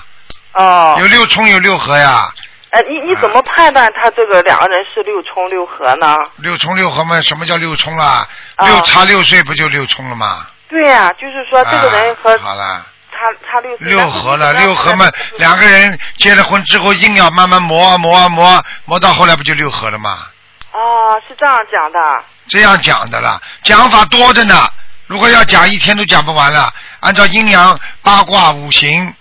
[0.53, 0.95] 哦。
[0.99, 2.31] 有六冲有六合呀，
[2.69, 6.15] 哎，你你怎么判断他这个两个人是六冲六合呢？
[6.37, 8.27] 六冲六合嘛，什么叫六冲啦？
[8.57, 10.45] 啊六差六岁不就六冲了吗？
[10.69, 12.85] 对呀、就是说这个人和啊好了，
[13.19, 13.87] 差差六岁。
[13.87, 20.27] 六合了，六合嘛，两个人结了婚之后硬要慢慢磨啊磨啊磨啊磨到后来不就六合了吗？
[20.71, 21.99] 哦，是这样讲的。
[22.47, 24.69] 这样讲的了，讲法多着呢。
[25.07, 26.73] 如果要讲一天都讲不完了。
[26.99, 29.13] 按照阴阳、八卦、五行、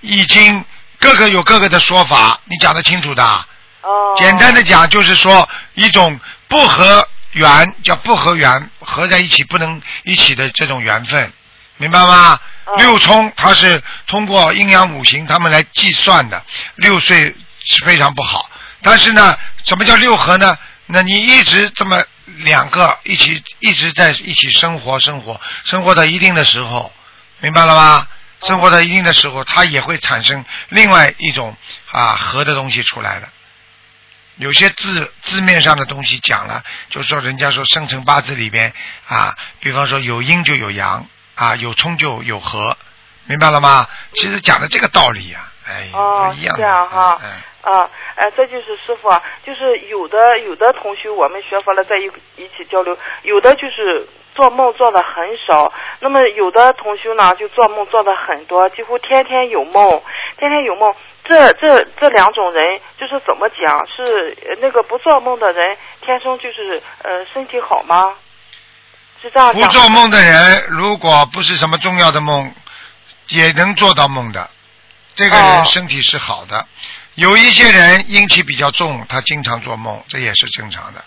[0.00, 0.64] 易经，
[0.98, 3.24] 各个有各个的说法，你讲得清楚的。
[3.82, 4.14] 哦。
[4.16, 11.32] 简单的讲就是说一种不合缘，叫不合缘，合在一起不能一起的这种缘分，
[11.76, 12.38] 明白吗？
[12.76, 16.44] 六冲它是通过阴阳五行他们来计算的，
[16.76, 18.50] 六岁是非常不好。
[18.82, 20.56] 但是呢，什么叫六合呢？
[20.86, 26.92] 那你一直这么两个一起一直在一起生活，生活，生活到一定的时候，
[27.40, 28.06] 明白了吗？
[28.42, 31.56] 生活到一定的时候，它也会产生另外一种
[31.90, 33.28] 啊合的东西出来的。
[34.36, 38.72] 有些字字面上的东西讲了，就说人家说生辰八字里边
[39.08, 41.04] 啊，比方说有阴就有阳
[41.38, 42.76] 啊，有冲就有和，
[43.26, 43.86] 明白了吗？
[44.14, 46.56] 其实讲的这个道理呀、哎，哦，是一样。
[46.56, 47.18] 这样哈。
[47.22, 52.04] 嗯啊，哎，这就是师傅啊，就是有的有的同学我们学佛了，在一
[52.36, 55.70] 一起交流，有的就是做梦做的很少，
[56.00, 60.02] 那么有的同学呢就做梦做的很多，几乎天天有梦，
[60.38, 60.94] 天天有梦。
[61.24, 63.86] 这这这两种人就是怎么讲？
[63.86, 68.14] 是呃那个不做梦的人天生就是呃身体好吗？
[69.22, 69.28] 不？
[69.72, 72.54] 做梦的人，如果不是什么重要的梦，
[73.28, 74.50] 也能做到梦的。
[75.14, 76.66] 这个哦人身体是好的。
[77.14, 81.04] 有一些人阴气比较重，他经常做梦，这也是正常的。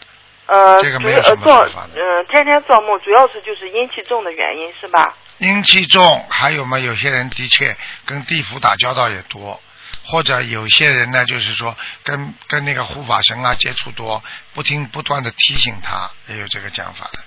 [0.48, 5.16] 呃，这个主没有什么嗯、天天做梦，主要是就是阴气重的原因是吧？
[5.38, 9.62] 阴气重，还有嘛，有些人的确跟地府打交道也多，
[10.04, 14.22] 或者有些人呢，就是说跟跟那个护法神啊接触多，
[14.54, 17.20] 不停不断的提醒他，也有这个讲法的。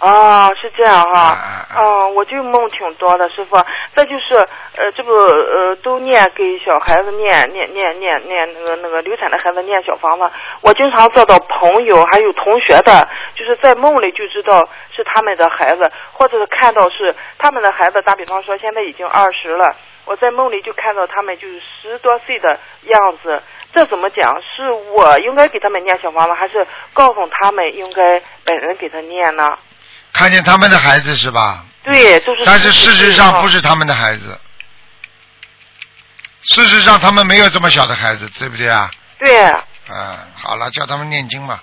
[0.00, 1.20] 哦，是这样哈。
[1.20, 3.56] 啊嗯，我就梦挺多的，师傅。
[3.94, 4.34] 再就是
[4.76, 10.28] 呃，这不呃，都念给小孩子念念念念念那个那个流产的孩子念小房子。
[10.62, 15.82] 我经常做到朋友还有同学的，就是在梦里就知道是他们的孩子，
[16.12, 18.02] 或者是看到是他们的孩子。
[18.02, 23.40] 打比方说，现在已经二十了，我在梦里就看到他们就是十多岁的样子。
[23.72, 24.42] 这怎么讲？
[24.42, 29.56] 是我应该给他们念小房子，还是告诉他们应该本人给他念呢？
[30.12, 31.64] 看见他们的孩子是吧？
[31.82, 32.44] 对，就是。
[32.44, 34.38] 但是事实上不是他们的孩子，
[36.42, 38.90] 事实上他们没有这么小的孩子，对不对啊？
[39.18, 39.46] 对，
[39.88, 41.62] 嗯，好了，叫他们念经吧。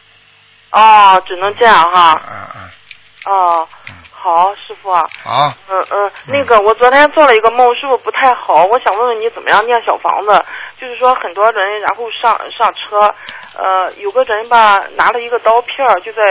[0.71, 2.21] 哦，只能这样哈。
[2.27, 3.67] 嗯嗯，哦，
[4.11, 4.93] 好，师傅。
[5.23, 10.45] 好，嗯嗯，那个我昨天做了一个梦，师傅不太好，我想问问你怎么样念小房子？
[10.79, 13.13] 就是说很多人然后上上车，
[13.53, 16.21] 呃，有个人吧拿了一个刀片儿就在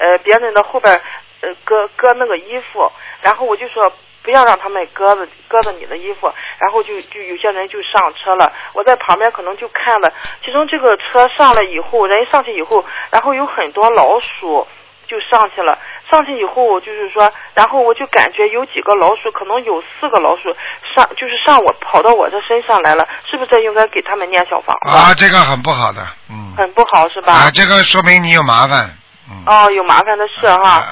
[0.00, 1.00] 呃别人的后边儿
[1.42, 2.90] 呃割割那个衣服，
[3.22, 3.92] 然后我就说。
[4.22, 8.52] 不要让他们割着割着你的衣服，然后就就有些人就上车了。
[8.74, 10.12] 我在旁边可能就看了，
[10.44, 14.68] 其中这个车上来以后，人上去以后，然后有很多老鼠，
[15.08, 15.78] 就上去了。
[16.10, 20.54] 上去以后就是说，然后我就感觉有几个老鼠，可能有四个老鼠
[20.94, 24.90] 上，就是上我跑到我这身上来了，是不是应该给他们念小房子？
[24.90, 26.52] 啊，这个很不好的，嗯。
[26.58, 27.32] 很不好是吧？
[27.32, 28.99] 啊，这个说明你有麻烦，嗯。
[29.46, 30.86] 哦，有麻烦的事啊哈。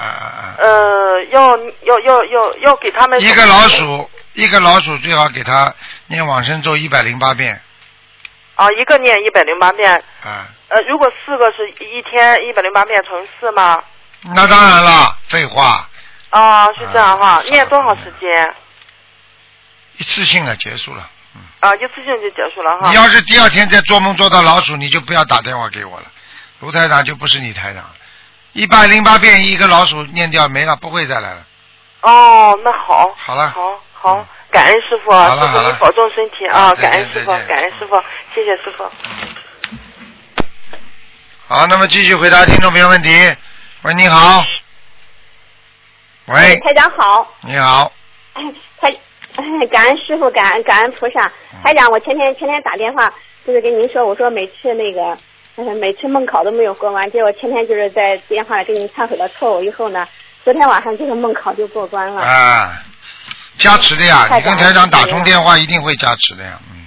[0.58, 5.72] 呃，要要要要要给他们一个老鼠，一个老鼠最好给他
[6.06, 7.60] 念往生咒一百零八遍，
[8.56, 9.92] 啊，一个念一百零八遍。
[10.24, 13.82] 啊，呃，如果四个是一天一百零八遍乘四吗？
[14.34, 15.88] 那当然了，废话，
[16.30, 17.42] 啊，是这样哈啊。
[17.48, 18.54] 念多长时间？
[19.98, 21.08] 一次性的结束了。
[21.60, 22.88] 啊，一次性就结束了哈。
[22.88, 26.06] 你要是第二天再做梦做到老鼠，你就不要打电话给我了，
[26.60, 27.90] 卢台长就不是你台长了。
[28.58, 31.46] 一百零八遍一个老鼠念掉没了，不会再来了。
[32.00, 33.14] 哦，那好。
[33.16, 36.72] 好了好好，感恩师傅，师傅你保重身体啊！
[36.74, 38.02] 感恩师傅，感恩师傅，
[38.34, 38.82] 谢谢师傅。
[41.46, 43.10] 好，那么继续回答听众朋友问题。
[43.82, 44.44] 喂，你好。
[46.26, 47.92] 喂，台长好，你好，
[48.32, 48.42] 哎
[48.80, 48.88] 台，
[49.36, 51.26] 哎 感恩师傅，感恩感恩菩萨。
[51.52, 53.08] 嗯台长，我前天前天打电话
[53.46, 55.16] 就是跟您说，我说每次那个，
[55.58, 60.06] 呃每次梦考都没有过关，结果前天就是在电话里跟您忏悔了错误以后呢，
[60.44, 62.22] 昨天晚上这个梦考就过关了。
[62.22, 62.80] 啊，
[63.58, 66.86] 加持的呀，你跟台长打通电话一定会加持的呀，嗯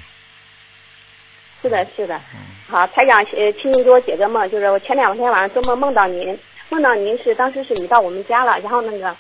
[1.62, 2.16] 是的，是的。
[2.34, 2.40] 嗯。
[2.70, 9.14] 好，台长，呃，请您给我解个梦，就是我前两天晚上做梦梦到您，梦到您是当时是你到我们家了，然后那个，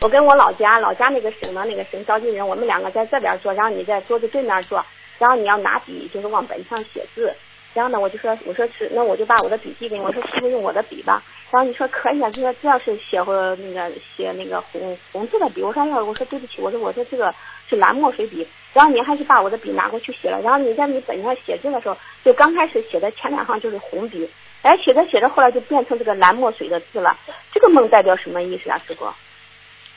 [0.00, 4.82] 我跟我老家老家那个省的那个省召集人，我们两个在这边坐，然后你在桌子对面坐，
[5.18, 7.32] 然后你要拿笔就是往本上写字，
[7.74, 17.32] 然后呢我就说我说是，那我就把我的笔记给你，我说师傅用我的笔吧，然后你说可以啊，就说这要是写或那个写那个红红字的笔，我说要我说对不起，我说我说这个
[17.68, 24.28] 是蓝墨水笔，然后您还是把我的笔拿过去写了，然后你在你本上写字的时候，就刚开始写的前两行就是红笔，
[24.62, 27.16] 哎写着写着后来就变成这个蓝墨水的字了，
[27.52, 29.06] 这个梦代表什么意思啊，师傅？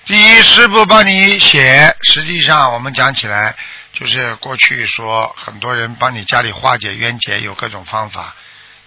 [0.05, 3.55] 第一，师傅帮你写，实际上我们讲起来，
[3.93, 8.35] 就是过去说很多人帮你家里化解冤结有各种方法，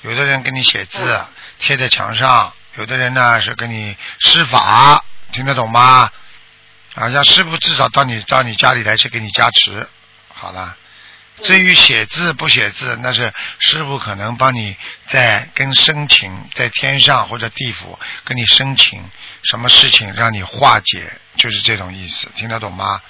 [0.02, 1.24] 有的人给你写字
[1.60, 6.10] 贴在墙上，有的人呢是给你施法，听得懂吗？
[6.96, 9.88] 啊，让师傅至少到你到你家里来去给你加持，
[10.34, 10.76] 好了。
[11.42, 14.76] 至于写字不写字，那是师傅可能帮你
[15.08, 19.10] 在跟申请，在天上或者地府跟你申请，
[19.42, 23.02] 什么事情让你化解，就是这种意思，听得懂吗？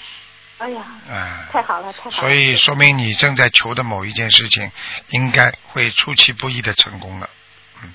[0.58, 2.16] 哎呀，哎、太好了，太好了。
[2.16, 4.70] 所以说明你正在求的某一件事情，
[5.10, 7.28] 应该会出其不意的成功了，
[7.82, 7.94] 嗯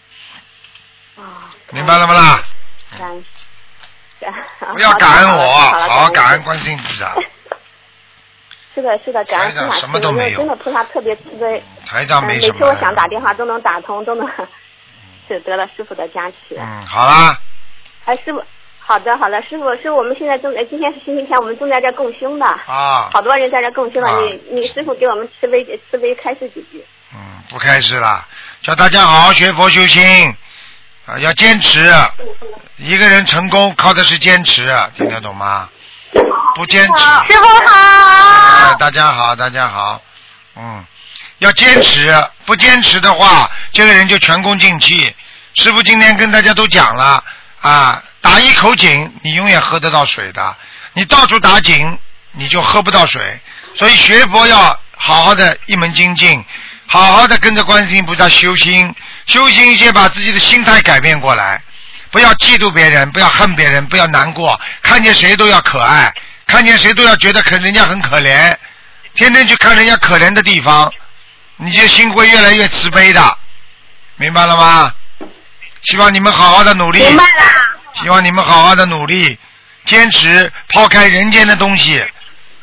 [1.24, 2.44] 啊，明白了吗啦？
[2.98, 3.26] 感恩。
[4.74, 6.44] 不要感恩我，好好好感恩。
[6.44, 7.16] 观世音菩萨。
[8.80, 11.62] 是的，是的，感恩菩萨什么都没有真的菩萨特别慈悲。
[11.86, 12.54] 台长嗯，没什么。
[12.54, 14.28] 每次我想打电话都能打通，都能
[15.28, 16.56] 是得了师傅的加持。
[16.58, 17.38] 嗯，好啦，
[18.06, 18.44] 哎，师傅，
[18.80, 24.08] 好的好的，师傅，师傅，我们现在正在，今天是星期天，我们正在这共修呢，啊，好多人在这共修呢。
[24.08, 26.84] 啊你你师傅给我们慈悲慈悲开示几句。
[27.14, 28.26] 嗯，不开示了，
[28.62, 30.34] 叫大家好好学佛修心
[31.06, 31.86] 啊，要坚持。
[32.78, 35.70] 一个人成功靠的是坚持，听得懂吗？
[36.60, 37.04] 不坚持。
[37.32, 37.74] 师傅好。
[37.74, 40.02] 哎，大家好，大家好，
[40.58, 40.84] 嗯，
[41.38, 42.14] 要坚持，
[42.46, 45.16] 不坚持的话，这个人就前功尽弃。
[45.54, 47.24] 师傅今天跟大家都讲了
[47.62, 50.54] 啊，打一口井，你永远喝得到水的；
[50.92, 51.98] 你到处打井，
[52.34, 53.40] 你就喝不到水。
[53.76, 56.44] 所以学佛要好好的一门精进，
[56.88, 58.94] 好好的跟着观世音菩萨修心，
[59.28, 61.62] 修心先把自己的心态改变过来，
[62.12, 66.14] 不要嫉妒别人，不要恨别人，不要难过，看见谁都要可爱，
[66.50, 68.56] 看见谁都要觉得可人家很可怜，
[69.14, 70.92] 天天去看人家可怜的地方，
[71.58, 73.38] 你这心会越来越慈悲的，
[74.16, 74.92] 明白了吗？
[75.84, 77.42] 希望你们好好的努力，明白了。
[77.94, 79.38] 希望你们好好的努力，
[79.86, 82.04] 坚持抛开人间的东西。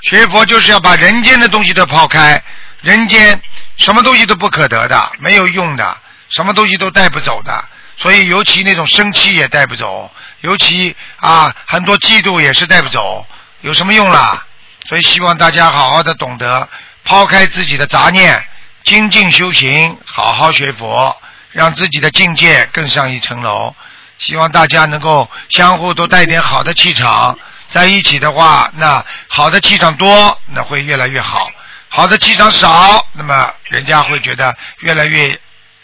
[0.02, 2.42] 学佛就是要把人间的东西都抛开，
[2.80, 3.40] 人间
[3.76, 5.96] 什么东西都不可得的，没有用的，
[6.30, 7.64] 什么东西都带不走的。
[7.96, 10.10] 所以，尤其那种生气也带不走，
[10.40, 13.26] 尤其啊，很多嫉妒也是带不走，
[13.62, 14.44] 有什么用啦？
[14.86, 16.68] 所以，希望大家好好的懂得
[17.04, 18.46] 抛开自己的杂念，
[18.84, 21.16] 精进修行，好好学佛，
[21.52, 23.74] 让自己的境界更上一层楼。
[24.18, 27.36] 希望大家能够相互都带点好的气场，
[27.70, 31.50] 在一起的话，那好的气场多，那会越来越好；
[31.88, 35.38] 好的气场少，那么人家会觉得越来越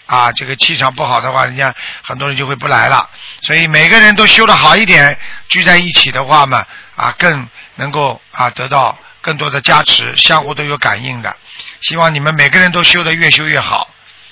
[0.07, 3.09] 啊，这个气场不好的话，人家很多人就会不来了。
[3.43, 6.65] 所以每个人都修得好一点，聚在一起的话嘛，
[6.97, 11.35] 啊，更能够啊得到更多的加持，相互都有感应的。
[11.83, 13.89] 希望你们每个人都修得越修越好。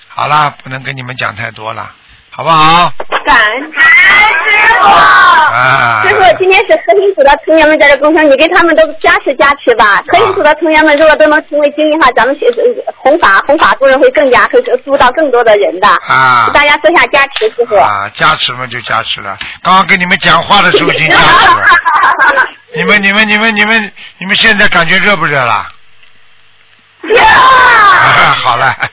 [0.09, 1.95] 好啦，不能跟你们讲太多了。
[2.41, 2.91] 好不好？
[3.27, 4.87] 感恩师傅。
[4.87, 10.03] 啊，师傅，今天是核心组的成员们在这共享，你给他们都加持加持吧。
[10.09, 15.87] 核心组的成员们如果都能成为精英的话，咱们学呃弘法弘法度人会更加会助到更多的人的。
[16.09, 17.77] 啊大家做下加持，师傅。
[17.77, 19.37] 啊，加持嘛就加持了。
[19.63, 22.49] 刚刚跟你们讲话的时候已经加持了。
[22.75, 25.67] 你们你们你们你们你们现在感觉热不热了？
[27.21, 28.75] 啊好了。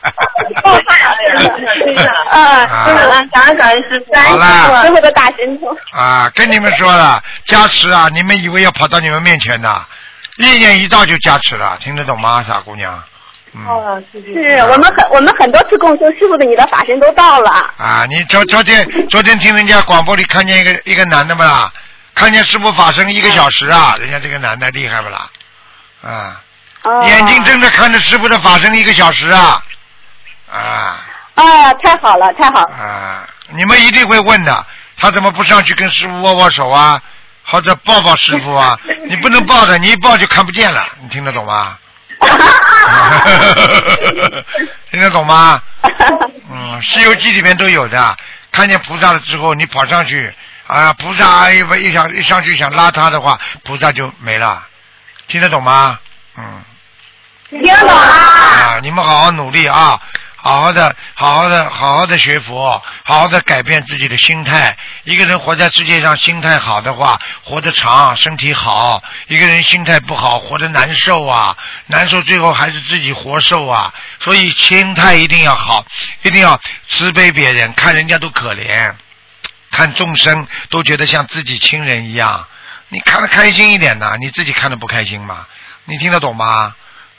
[1.37, 1.97] 嗯，
[2.31, 5.75] 啊感恩感恩师傅，好了师傅的大神通。
[5.91, 9.69] 啊，跟你们说了，加持啊，你们以为要跑到你们面前的，
[10.37, 13.03] 意念一到就加持了，听得懂吗，傻姑娘？
[13.53, 14.03] 嗯。
[14.13, 17.51] 是我们很我们很多次共修，师傅的你的法身都到了。
[17.77, 21.71] 啊，你昨昨天昨天听人家广播里看见一个一个男的不啦？
[22.15, 25.29] 看见师傅法身一个小时啊，人家这个男的厉害不啦？
[26.03, 26.41] 啊，
[26.87, 29.61] 哦眼睛睁着看着师傅的法身一个小时啊，
[30.51, 30.97] 啊
[31.35, 32.73] 啊，太好了，太好了。
[32.75, 33.27] 啊！
[33.49, 34.65] 你们一定会问的，
[34.97, 37.01] 他怎么不上去跟师傅握握手啊，
[37.45, 38.77] 或者抱抱师傅啊？
[39.07, 41.77] 你不能抱的，你一抱就看不见了，你听得懂吗？
[44.91, 45.61] 听得懂吗？
[46.49, 48.15] 嗯，《西游记》里面都有的，
[48.51, 50.33] 看见菩萨了之后，你跑上去
[50.67, 54.65] 啊，菩萨一一想一上去想拉他的话，菩萨就没了，
[55.27, 55.99] 听得懂吗？
[56.37, 56.63] 嗯。
[57.49, 57.93] 听懂了。
[57.93, 59.99] 啊，你们好好努力啊，
[60.35, 64.75] 好好的，好好的，好好的学佛，好好的改变自己的心态。
[65.05, 73.93] 一个人活在世界上，心态好的话，活得长，身体好；一个人心态不好，活得难受啊，难受最后还是自己活受啊。
[74.19, 75.85] 所以心态一定要好，
[76.23, 78.93] 一定要慈悲别人，看人家都可怜，
[79.71, 82.45] 看众生都觉得像自己亲人一样。
[82.89, 85.45] 你看得开心一点呢，你自己看得不开心吗？
[85.85, 86.75] 你听得懂吗？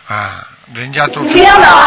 [0.08, 1.86] 啊，人家都听懂啊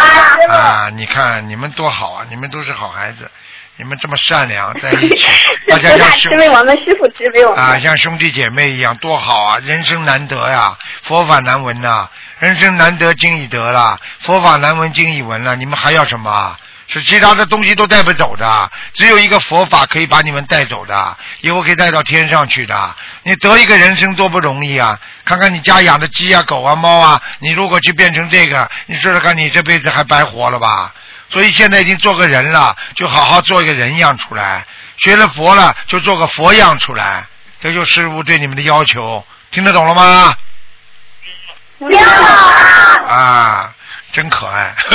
[0.49, 0.89] 啊！
[0.93, 3.29] 你看你们多好啊，你们都是好孩子，
[3.77, 5.27] 你们这么善良在一起，
[5.67, 7.59] 大家菩萨像兄弟我们，师傅慈悲我们。
[7.63, 9.57] 啊，像兄弟姐妹一样多好啊！
[9.63, 12.07] 人生难得呀，佛法难闻呐、
[12.39, 16.57] 人生难得经已得了，佛法难闻经已闻了，你们还要什么啊？
[16.91, 22.95] 是其他的东西都带不走的，只有一个佛法可以把你们带走的，以后可以带到天上去的。
[23.23, 24.99] 你得一个人生多不容易啊！
[25.23, 30.93] 看看你家养的鸡啊、狗啊、猫啊，你如果去变成这个，你说说看，你这辈子还白活了吧？
[31.29, 34.61] 所以现在已经做个人了，就好好做一个人样出来；
[34.97, 37.25] 学了佛了，就做个佛样出来。
[37.61, 40.35] 这就是师傅对你们的要求，听得懂了吗？
[41.79, 43.07] 听懂了。
[43.07, 43.73] 啊，
[44.11, 44.75] 真可爱。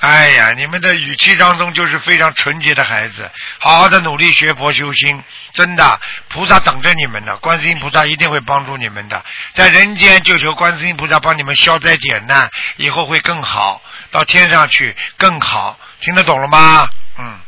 [0.00, 16.88] 哎呀，你们的语气当中就是非常纯洁的孩子，好好的努力学佛修心，真的，菩萨等着你们呢，观世音菩萨一定会帮助你们的，在人间就求观世音菩萨帮你们消灾解难，以后会更好，到天上去更好，听得懂了吗？
[17.18, 17.40] 嗯。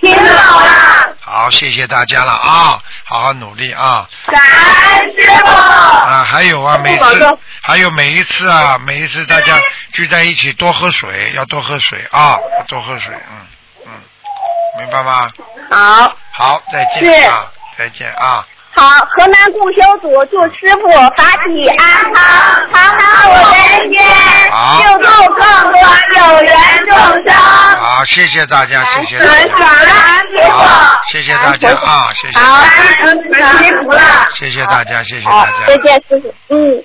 [0.00, 1.16] 听懂了。
[1.20, 2.82] 好，谢谢大家了啊，
[3.12, 4.08] 好好努力啊。
[4.26, 4.40] 感
[5.14, 5.46] 谢师傅。
[5.46, 9.60] 啊，还有啊，每次还有每一次啊，每一次大家
[9.92, 13.46] 聚在一起多喝水，要多喝水啊，要多喝水，嗯
[13.86, 13.92] 嗯，
[14.80, 15.30] 明白吗？
[15.70, 16.16] 好。
[16.32, 17.44] 好，再见啊，
[17.76, 18.46] 再见啊。
[18.74, 22.22] 好，河南共修组祝师傅法体安康，
[22.72, 23.98] 常常我人间，
[24.80, 25.76] 救度更多
[26.16, 26.52] 有缘
[26.88, 27.34] 众生。
[27.34, 29.54] 好，谢谢大家，谢谢大感家。
[29.54, 29.62] 恩
[30.30, 30.50] 师傅。
[30.50, 32.64] 好，谢谢大家啊，谢谢，好，
[33.58, 34.00] 辛苦了。
[34.34, 35.66] 谢谢大家，谢谢大，家。
[35.66, 36.34] 再见，师傅。
[36.48, 36.84] 嗯。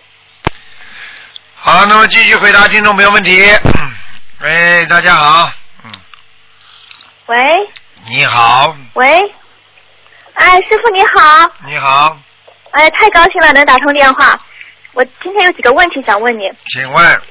[1.56, 3.42] 好，那么继续回答听众朋友问题。
[3.64, 3.94] 嗯
[4.40, 5.50] 喂，大家好，
[5.84, 5.92] 嗯，
[7.26, 7.38] 喂
[8.06, 9.34] 你好，喂，
[10.38, 12.16] 哎，师傅你好，你好，
[12.70, 14.40] 哎，太高兴了能打通电话。
[14.94, 17.22] 我今天有几个问题想问你请问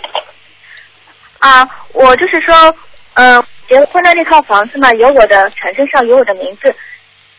[1.38, 2.74] 啊，我就是说，
[3.14, 6.74] 呃，结婚的那套房子嘛，有我的产证上有我的名字，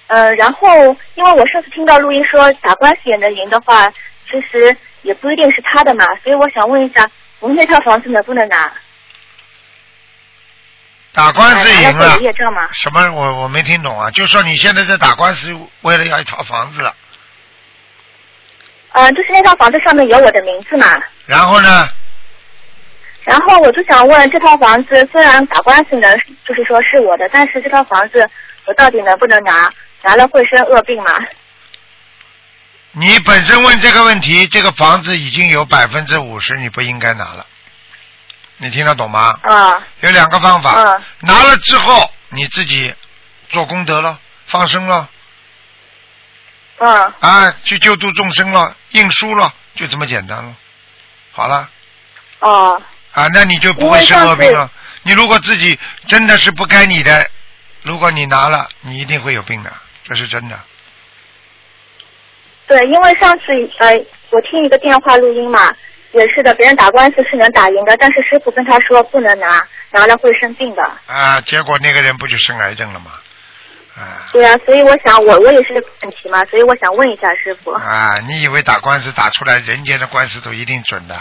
[0.08, 3.92] 呃，然后因为我上次听到录音说打官司也能赢的话，
[4.26, 7.06] 其实也不一定是他的嘛，所以我想问一下，
[7.42, 8.72] 我们那套房子能不能拿？
[11.18, 12.70] 打官司赢了业障吗？
[12.74, 13.12] 什么？
[13.12, 14.12] 我我没听懂啊！
[14.12, 15.52] 就说你现在在打官司，
[15.82, 16.94] 为了要一套房子，
[18.92, 20.86] 呃，就是那套房子上面有我的名字嘛，
[21.26, 21.90] 然后呢？
[23.24, 26.16] 然后我就想问，这套房子虽然打官司能，
[26.48, 28.24] 就是说是我的，但是这套房子
[28.66, 29.74] 我到底能不能拿？
[30.04, 31.12] 拿了会生恶病吗？
[32.92, 37.44] 你本身问这个问题，这个房子已经有百分之五十，你不应该拿了。
[38.58, 39.40] 你听得懂吗？
[39.44, 42.94] 啊，有两个方法，啊拿了之后你自己
[43.50, 45.10] 做功德了，放生了，
[46.80, 50.56] 嗯，啊，去救度众生了，印书了，就这么简单了。
[51.32, 51.70] 好了，
[52.40, 52.82] 哦，
[53.14, 54.70] 啊，那你就不会生恶病了。
[55.04, 57.30] 你如果自己真的是不该你的，
[57.84, 59.72] 如果你拿了，你一定会有病的，
[60.04, 60.60] 这是真的。
[62.66, 63.46] 对，因为上次
[63.78, 63.94] 呃，
[64.32, 65.74] 我听一个电话录音嘛，
[66.14, 70.84] 也是的，别人打官司是能打赢的，但是师傅跟他说不能拿，拿了会生病的。
[71.08, 73.12] 啊，结果那个人不就生癌症了吗？
[73.96, 77.72] 啊对啊，所以我想我我也是这个问题嘛，所以我想问一下师傅。
[77.72, 78.20] 啊！
[78.28, 81.16] 你以为打官司打出来，人间的官司都一定准的？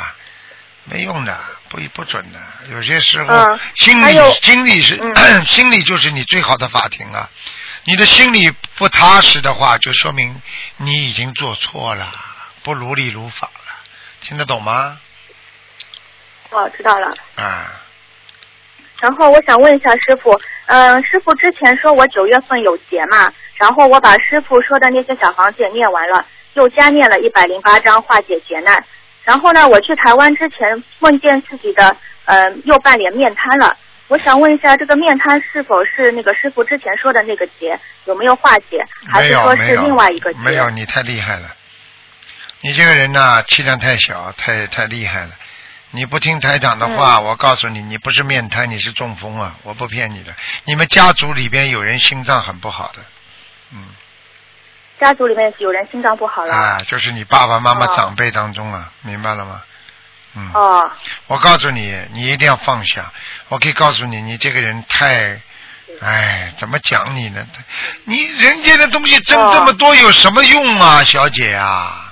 [0.84, 1.36] 没用的，
[1.68, 2.38] 不不准的。
[2.70, 7.28] 有些时候，嗯心理心理是、嗯 心理就是你最好的法庭啊。
[7.84, 10.40] 你的心里不踏实的话，就说明
[10.76, 12.12] 你已经做错了，
[12.62, 13.65] 不如理如法了。
[14.20, 14.98] 听得懂吗？
[16.50, 17.12] 哦，知道了。
[17.34, 17.80] 啊，
[19.00, 28.84] 然后我想问一下师傅，嗯、师傅之前说我九月份有节嘛，然后我把师傅说的那些小房子也念完了，又加念了一百零八章化解劫难。
[29.24, 31.96] 然后呢，我去台湾之前梦见自己的
[32.26, 40.38] 呃右半脸面瘫了，我想问一下，这个面瘫是否是那个师傅之前说的那个劫有没有化解，还是说是另外一个劫？
[40.44, 41.48] 没有，你太厉害了。
[42.66, 45.30] 你这个人呐、气量太小，太太厉害了。
[45.92, 49.54] 你不听台长的嗯话，我告诉你，你不是面瘫，你是中风啊！
[49.62, 50.34] 我不骗你的。
[50.64, 52.98] 你们家族里边有人心脏很不好的，
[53.72, 53.86] 嗯，
[55.00, 56.52] 家族里面有人心脏不好了。
[56.52, 59.62] 啊，就是你爸爸妈妈哦长辈当中啊，明白了吗？
[60.34, 60.90] 嗯，哦，
[61.28, 63.12] 我告诉你，你一定要放下。
[63.46, 65.40] 我可以告诉你，你这个人太，
[66.00, 67.46] 哎，怎么讲你呢？
[68.02, 72.02] 你人间的东西挣哦这么多有什么用啊，小姐啊？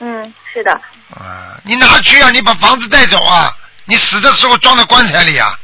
[0.00, 0.72] 嗯，是的，
[1.10, 2.30] 啊，你拿去啊！
[2.30, 3.52] 你把房子带走啊！
[3.84, 5.58] 你死的时候装在棺材里啊！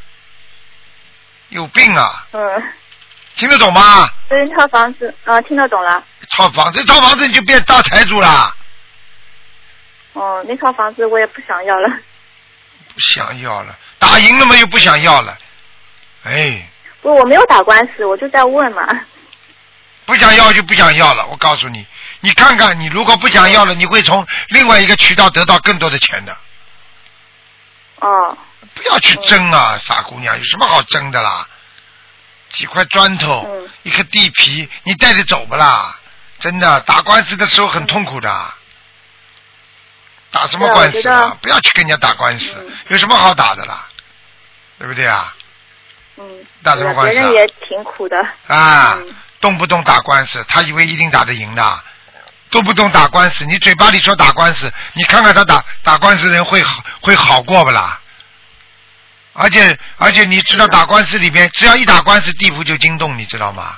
[1.51, 2.27] 有病啊！
[2.33, 2.63] 嗯，
[3.37, 4.09] 听得懂吗？
[4.29, 6.03] 所以套房子，啊，听得懂了。
[6.31, 8.55] 套房子，套房子你就变大财主了！
[10.15, 11.89] 哦，那套房子我也不想要了。
[12.93, 15.37] 不想要了，打赢了嘛又不想要了，
[16.25, 16.69] 哎，
[17.03, 19.01] 不，我没有打官司，我就在问嘛。
[20.07, 21.27] 不想要就不想要了。
[21.27, 21.87] 我告诉你，
[22.25, 26.35] 你看看，你如果不想要了，你会从另外一个渠道得到更多的钱的。
[28.01, 28.39] 哦，
[28.75, 31.47] 不要去争啊，傻姑娘，有什么好争的啦？
[32.49, 35.99] 几块砖头，嗯一颗地皮，你带着走不啦？
[36.39, 38.55] 真的，打官司的时候很痛苦的。
[40.31, 41.37] 打什么官司啊？
[41.43, 43.87] 不要去跟人家打官司，嗯有什么好打的啦？
[44.79, 45.35] 对不对啊？
[46.17, 46.25] 嗯，
[46.63, 48.17] 打什么官司啊别人也挺苦的。
[48.47, 51.83] 啊，嗯动不动打官司，他以为一定打得赢的，
[52.55, 57.99] 动不懂打官司，你嘴巴里说打官司，你看看他打打官司人会好会好过不啦？
[59.33, 63.77] 而且而且你知道打官司里边，只要一打官司，地府就惊动，你知道吗？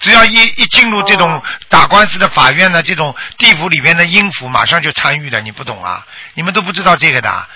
[0.00, 6.06] 只要一一进入这种哦打官司的法院呢，这种地府里边的阴府马上就参与了，你不懂啊？
[6.32, 7.46] 你们都不知道这个的，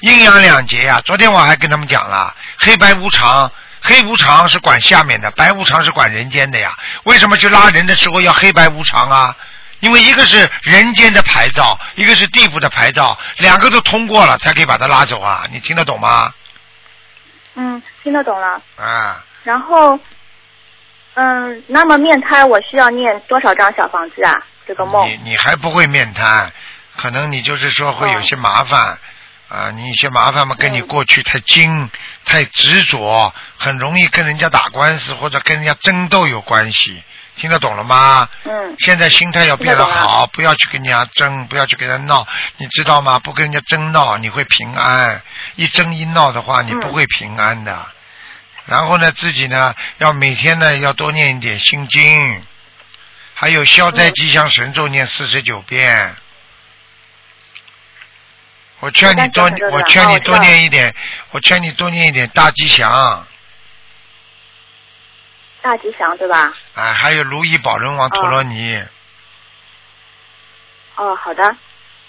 [0.00, 3.52] 阴阳两节呀、昨天我还跟他们讲了，黑白无常，
[3.82, 6.74] 黑无常是管下面的，白无常是管人间的呀。
[7.04, 9.36] 为什么去拉人的时候要黑白无常啊？
[9.80, 15.44] 因为一个是人间的牌照，一个是地府的牌照，两个都通过了才可以把他拉走啊！
[15.52, 16.32] 你听得懂吗？
[17.54, 18.60] 嗯，听得懂了。
[18.76, 19.98] 啊，然后，
[21.14, 24.34] 嗯，那么面瘫我需要念多少张小房子啊？
[24.66, 25.08] 这个梦。
[25.08, 26.52] 你你还不会面瘫，
[26.96, 28.98] 可能你就是说会有些麻烦。
[29.48, 31.88] 啊，你一些麻烦嘛，跟你嗯过去太精、
[32.24, 37.00] 太执着，很容易跟人家打官司或者跟人家争斗有关系。
[37.36, 38.28] 听得懂了吗？
[38.44, 42.26] 嗯现在心态要变得好，不要去跟人家争，不要去跟人家闹，
[42.58, 43.18] 你知道吗？
[43.18, 45.20] 不跟人家争闹，你会平安；
[45.54, 47.86] 一争一闹的话，你不嗯会平安的。
[48.66, 52.42] 然后呢，自己呢要每天呢要多念一点心经，
[53.34, 56.16] 还有消灾嗯吉祥神咒念四十九遍。
[58.80, 60.94] 我劝你多我劝你多念一点，
[61.30, 63.26] 我劝你多念一点大吉祥，
[65.66, 66.52] 大吉祥对吧？
[66.76, 68.80] 啊，还有如意宝轮王陀罗尼。
[70.94, 71.42] 哦，好的，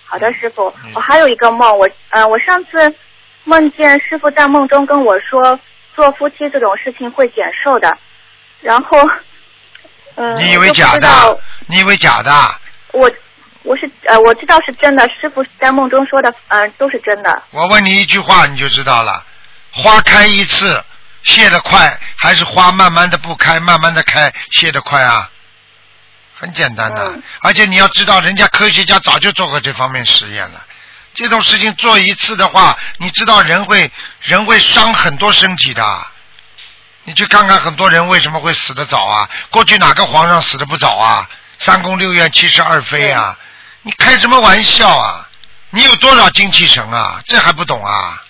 [0.06, 0.92] 好的，师傅嗯。
[0.94, 2.96] 我还有一个梦，我呃，我上次
[3.46, 5.60] 梦见师傅在梦中跟我说，
[5.96, 7.92] 做夫妻这种事情会减寿的，
[8.62, 8.96] 然后，
[10.18, 11.40] 嗯，你以为假的？
[11.66, 12.32] 你以为假的？
[12.92, 13.12] 我
[13.64, 17.42] 我是呃，我知道是真的，师傅在梦中说的，嗯、都是真的。
[17.50, 19.26] 我问你一句话，你就知道了。
[19.72, 20.84] 花开一次，
[21.28, 25.30] 谢得快，还是花慢慢的不开，慢慢的开，谢得快啊？
[26.40, 30.64] 很简单的，嗯而且你要知道，人家科学家早就做过这方面实验了。
[31.14, 36.08] 这种事情做一次的话，你知道人会人会伤很多身体的。
[37.04, 39.30] 你去看看很多人为什么会死得早啊？
[39.50, 41.30] 过去哪个皇上死得不早啊？
[41.60, 43.38] 三宫六院七十二妃啊！
[43.82, 45.28] 你开什么玩笑啊？
[45.72, 47.22] 你有多少精气神啊？
[47.26, 48.24] 这还不懂啊？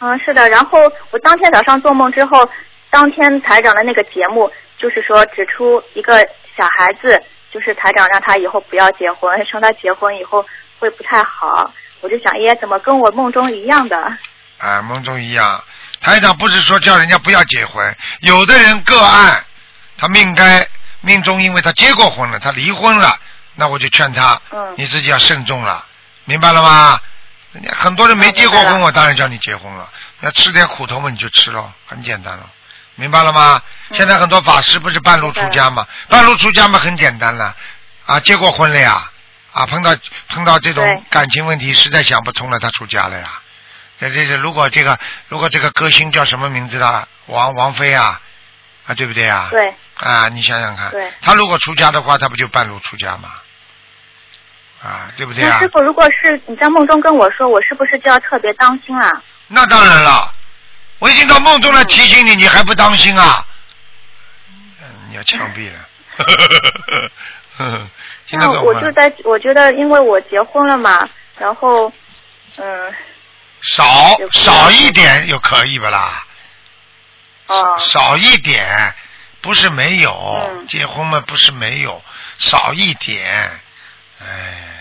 [0.00, 0.48] 嗯，是的。
[0.48, 0.78] 然后
[1.10, 2.48] 我当天早上做梦之后，
[2.90, 6.18] 当天台长的那个节目就是说指出一个
[6.56, 7.22] 小孩子，
[7.52, 10.44] 就是台长让他以后不要结婚，说他结婚以后
[10.78, 11.72] 会不太好。
[12.02, 13.96] 我就想，耶，怎么跟我梦中一样的？
[14.58, 15.62] 啊，梦中一样。
[16.00, 19.42] 台长不是说叫人家不要结婚，有的人个案，
[19.96, 20.66] 他命该
[21.00, 23.18] 命中，因为他结过婚了，他离婚了，
[23.54, 25.84] 那我就劝他，嗯你自己要慎重了，
[26.26, 27.00] 明白了吗？
[27.56, 29.90] 人家很多人没结过婚，我当然叫你结婚了，
[30.20, 32.50] 要吃点苦头嘛，你就吃咯，很简单了，
[32.96, 33.62] 明白了吗？
[33.88, 37.56] 嗯现在很多法师不是半路出家嘛，半路出家嘛很简单了，
[38.04, 39.10] 啊，结过婚了呀，
[39.52, 39.96] 啊，碰到
[40.28, 43.40] 碰到这种感情问题，实在想不通了，他出家了呀。
[43.98, 44.98] 这这这，如果这个
[45.28, 48.20] 如果这个歌星叫什么名字的王王菲啊
[48.86, 49.48] 啊，对不对啊？
[49.50, 50.92] 对，啊，你想想看，
[51.22, 53.30] 他如果出家的话，他不就半路出家吗？
[54.86, 55.68] 啊，对不对啊那师？
[55.68, 59.10] 傅，如果是你在梦中跟我说，我是不是就要特别当心啊？
[59.48, 60.32] 那当然了，
[61.00, 63.44] 我已经到梦中来提醒你，你还不当心啊？
[64.80, 65.78] 嗯你要枪毙了。
[68.26, 68.62] 听得那懂吗？
[68.62, 71.08] 我就在，我觉得因为我结婚了嘛，
[71.38, 71.92] 然后，
[72.56, 72.94] 嗯，
[73.62, 76.24] 少少一点就可以不啦？
[77.48, 78.94] 哦，少一点，
[79.40, 80.12] 不是没有，
[80.50, 82.02] 嗯结婚嘛不是没有，
[82.38, 83.60] 少一点，
[84.20, 84.75] 哎，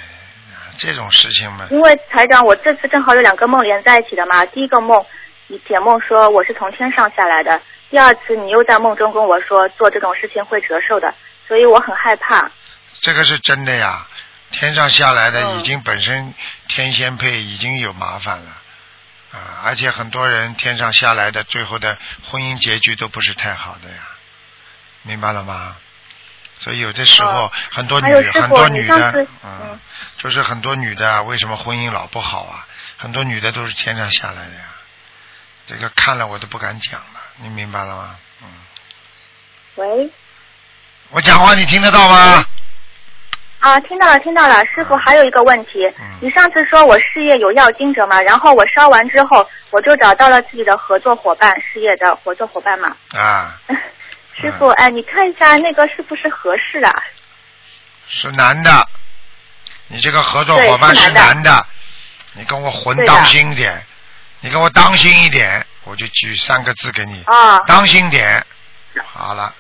[0.78, 4.46] 这种事情嘛，因为台长，我这次正好有两个梦连在一起的嘛。
[4.46, 5.06] 第一个梦，
[5.48, 7.60] 你解梦说我是从天上下来的；
[7.90, 11.14] 第二次，你又在梦中跟我说做这种事情会折寿的，
[11.48, 12.52] 所以我很害怕。
[13.02, 14.08] 这个是真的呀。
[14.52, 16.34] 天上下来的嗯已经本身
[16.68, 18.52] 天仙配已经有麻烦了
[19.34, 21.98] 啊，而且很多人天上下来的最后的
[22.30, 23.98] 婚姻结局都不是太好的呀，
[25.02, 25.76] 明白了吗？
[26.60, 29.80] 所以有的时候哦很多女很多女的嗯嗯，
[30.18, 32.66] 就是很多女的啊为什么婚姻老不好啊？
[32.98, 34.64] 很多女的都是天上下来的呀，
[35.68, 38.16] 这个看了我都不敢讲了，你明白了吗？
[38.42, 38.48] 嗯，
[39.76, 40.10] 喂，
[41.10, 42.46] 我讲话你听得到吗？
[43.60, 44.64] 啊，听到了，听到了。
[44.68, 52.96] 师傅，还有一个问题，嗯你上次说我事业有要经者嘛，然后我烧完之后，我就找到了自己的合作伙伴，事业的合作伙伴嘛。
[53.18, 53.60] 啊，
[54.40, 56.92] 师傅，哎，你看一下那个是不是合适啊？
[58.08, 58.88] 是男的，
[59.88, 61.66] 你这个合作伙伴是男男的，
[62.34, 63.86] 你跟我混当心一点，
[64.42, 68.46] 你跟我当心一点，我就举三个字给你，啊，当心点。
[69.14, 69.54] 好了，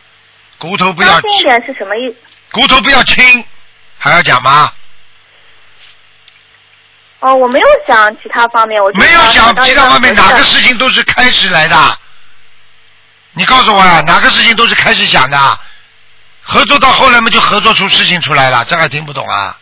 [0.57, 2.15] 骨头不要当心一点是什么意？
[2.51, 3.43] 骨头不要轻，
[3.97, 4.71] 还要讲吗？
[7.19, 11.99] 哦，我没有想其他方面，我就没有想其他方面，哪个事情都是开始来的。
[13.36, 15.59] 你告诉我啊，哪个事情都是开始想的？
[16.41, 19.57] 合作到后来嘛，就合作出事情出来了，这还听不懂啊？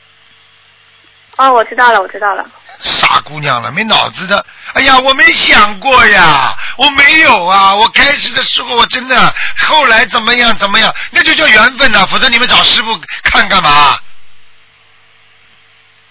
[1.38, 2.46] 哦，我知道了，我知道了。
[2.82, 4.46] 傻姑娘了，没脑子的。
[4.74, 7.74] 哎呀，我没想过呀，我没有啊。
[7.74, 9.34] 我开始的时候我真的，
[9.66, 13.98] 后来怎么样怎么样，那就叫缘分呐、否则你们找师傅看干嘛？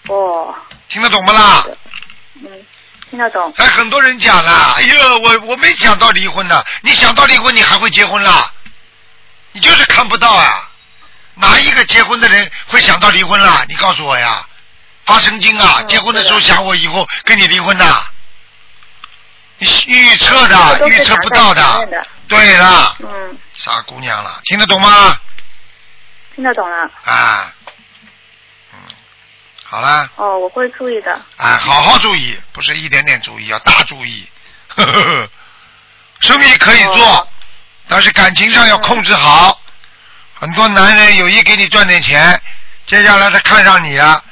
[0.09, 0.55] 哦，
[0.89, 1.65] 听得懂不啦？
[2.41, 2.49] 嗯，
[3.13, 3.53] 听得懂。
[3.59, 6.65] 还很多人讲了，哎呦，我我没想到离婚呢。
[6.81, 8.51] 你想到离婚，你还会结婚啦？
[9.53, 10.71] 你就是看不到啊！
[11.35, 13.67] 哪一个结婚的人会想到离婚啦？
[13.69, 14.47] 你告诉我呀！
[15.05, 15.77] 发神经啊！
[15.81, 18.03] 嗯结婚的时候想我以后跟你离婚呐？
[19.59, 21.87] 你预测的，预测不到的
[22.29, 25.19] 对了，嗯，傻姑娘了，听得懂吗？
[26.35, 26.91] 听得懂了。
[27.05, 27.62] 啊，嗯，
[29.73, 31.11] 好啦，哦，我会注意的。
[31.39, 34.29] 啊，好好注意，不是一点点注意，要大注意。
[34.69, 35.31] 呵呵呵
[36.21, 37.27] 生意可以做，哦
[37.89, 39.59] 但是感情上要控制好。
[40.35, 42.39] 很多男人有意给你赚点钱，
[42.85, 44.23] 接下来他看上你了，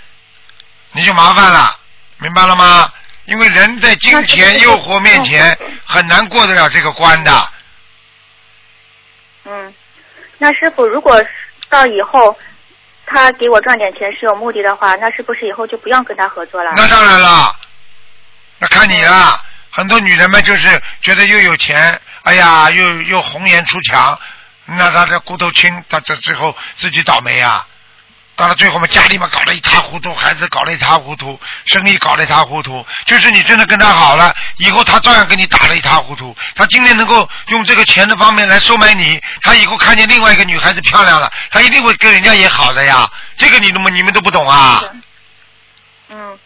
[0.93, 1.75] 你就麻烦了，
[2.19, 2.93] 明白了吗？
[3.25, 7.49] 因为人在金钱诱惑面前嗯很难过得了这个关的。
[9.45, 9.75] 嗯，
[10.37, 11.25] 那师傅，如果
[11.71, 12.39] 到以后
[13.13, 16.73] 他给我赚点钱是有目的的话，那是不是以后就不要跟他合作了？
[16.77, 17.57] 那当然了，
[18.59, 19.43] 那看你啊。
[19.73, 24.19] 很多女人们就是觉得又有钱，哎呀，又又红颜出墙，
[24.65, 27.65] 那她这骨头轻，她这最后自己倒霉啊。
[28.41, 32.87] 到了最后嘛，家里嘛搞得一塌糊涂，孩子搞得一塌糊涂，生意搞得一塌糊涂。
[33.05, 36.35] 就是你真的跟他好了，以后他照样跟你打得一塌糊涂。
[36.55, 43.07] 他今天能够用这个钱的方面来收买你，他以后看见另外一个女孩子漂亮了，他一定会跟人家也好的呀。
[43.37, 44.83] 这个你们你们都不懂啊？
[46.09, 46.39] 嗯，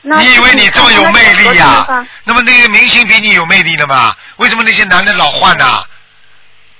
[0.00, 1.86] 那你以为你这么有魅力呀、
[2.24, 4.16] 那么那个明星比你有魅力的嘛？
[4.36, 5.84] 为什么那些男的老换呢、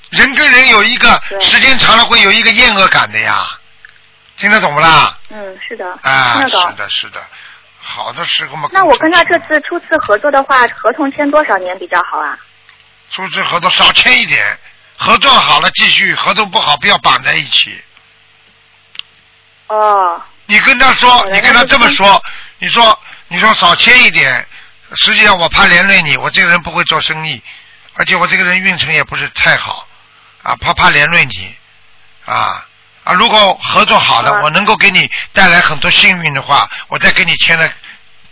[0.08, 3.46] 人跟人有一个时间长了会有一个厌恶感的呀，
[4.36, 5.16] 听得懂不啦？
[5.30, 6.50] 嗯，是的，啊，是。
[6.76, 7.22] 的，是的，
[7.78, 8.68] 好的时候嘛。
[8.72, 12.36] 那我跟他这次初次合作的话，合同签多少年比较好啊？
[13.10, 14.58] 初次合作少签一点，
[14.96, 17.80] 合作好了继续，合作不好不要绑在一起。
[19.68, 20.22] 哦。
[20.46, 22.22] 你跟他说，你跟他这么说，
[22.58, 24.46] 你说你说少签一点，
[24.94, 27.42] 实际上我怕连累你，我这个人不会做生意，
[27.96, 29.86] 而且我这个人运程也不是太好，
[30.42, 31.54] 啊，怕怕连累你，
[32.26, 32.66] 啊
[33.04, 37.70] 啊，如果合作好了，啊我能够给你带来很多幸运的话，我再给你签的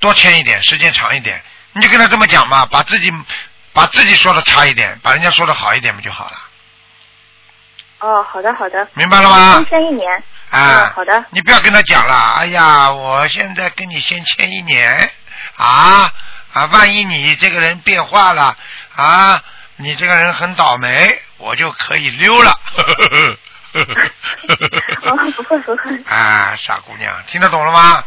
[0.01, 1.43] 多签一点，时间长一点，
[1.73, 3.13] 你就跟他这么讲嘛，把自己
[3.73, 6.33] 把自己说的差一点，把人家说的好一点不就好了？
[8.01, 8.89] 哦，好的好的。
[8.95, 10.11] 明白了吗先签一年。
[10.51, 11.25] 啊，嗯好的。
[11.31, 15.11] 你不要跟他讲了，哎呀，我现在跟你先签一年，
[15.57, 16.11] 啊
[16.53, 18.57] 啊，万一你这个人变化了，
[18.97, 19.43] 啊，
[19.77, 22.59] 你这个人很倒霉，我就可以溜了。
[25.03, 28.05] 哦，不会不会，啊，傻姑娘，听得懂了吗？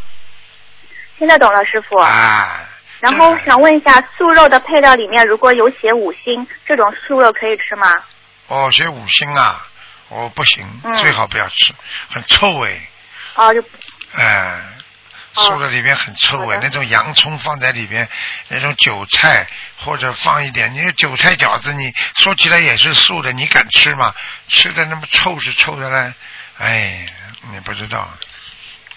[1.18, 1.98] 听得懂了，师傅。
[1.98, 2.68] 啊，
[3.00, 7.92] 然后想问一下，素肉的配料里面如果有写五星，这种素肉可以吃吗？
[8.48, 9.66] 哦，写五星啊，
[10.10, 11.74] 哦不行，嗯最好不要吃，
[12.10, 12.82] 很臭哎，
[13.36, 13.64] 哦，就
[14.14, 14.62] 哎。
[15.36, 18.08] 素的里边很臭哎，那种洋葱放在里边，
[18.48, 19.46] 那种韭菜
[19.78, 24.14] 或者放一点，你那韭菜饺子，你说起来也是素的，你敢吃吗？
[24.48, 26.14] 吃的那么臭是臭的嘞，
[26.58, 27.06] 哎，
[27.52, 28.10] 你不知道，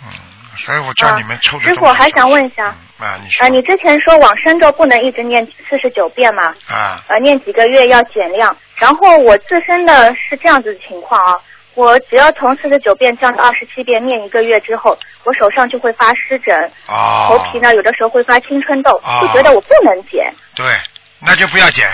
[0.04, 0.10] 嗯，
[0.56, 2.66] 所以我叫你们臭师傅还想问一下，
[2.98, 6.54] 啊，你说呃，你之前说往生咒不能一直念四十九遍嘛？
[6.68, 8.56] 啊，呃，念几个月要减量。
[8.76, 11.34] 然后我自身的是这样子的情况啊，
[11.78, 16.52] 我只要从四十九遍降到二十七遍，念一个月之后，我手上就会发湿疹，
[16.88, 20.34] 哦，头皮呢有的时候会发青春痘，哦就觉得我不能减。
[20.56, 20.76] 对，
[21.20, 21.88] 那就不要减，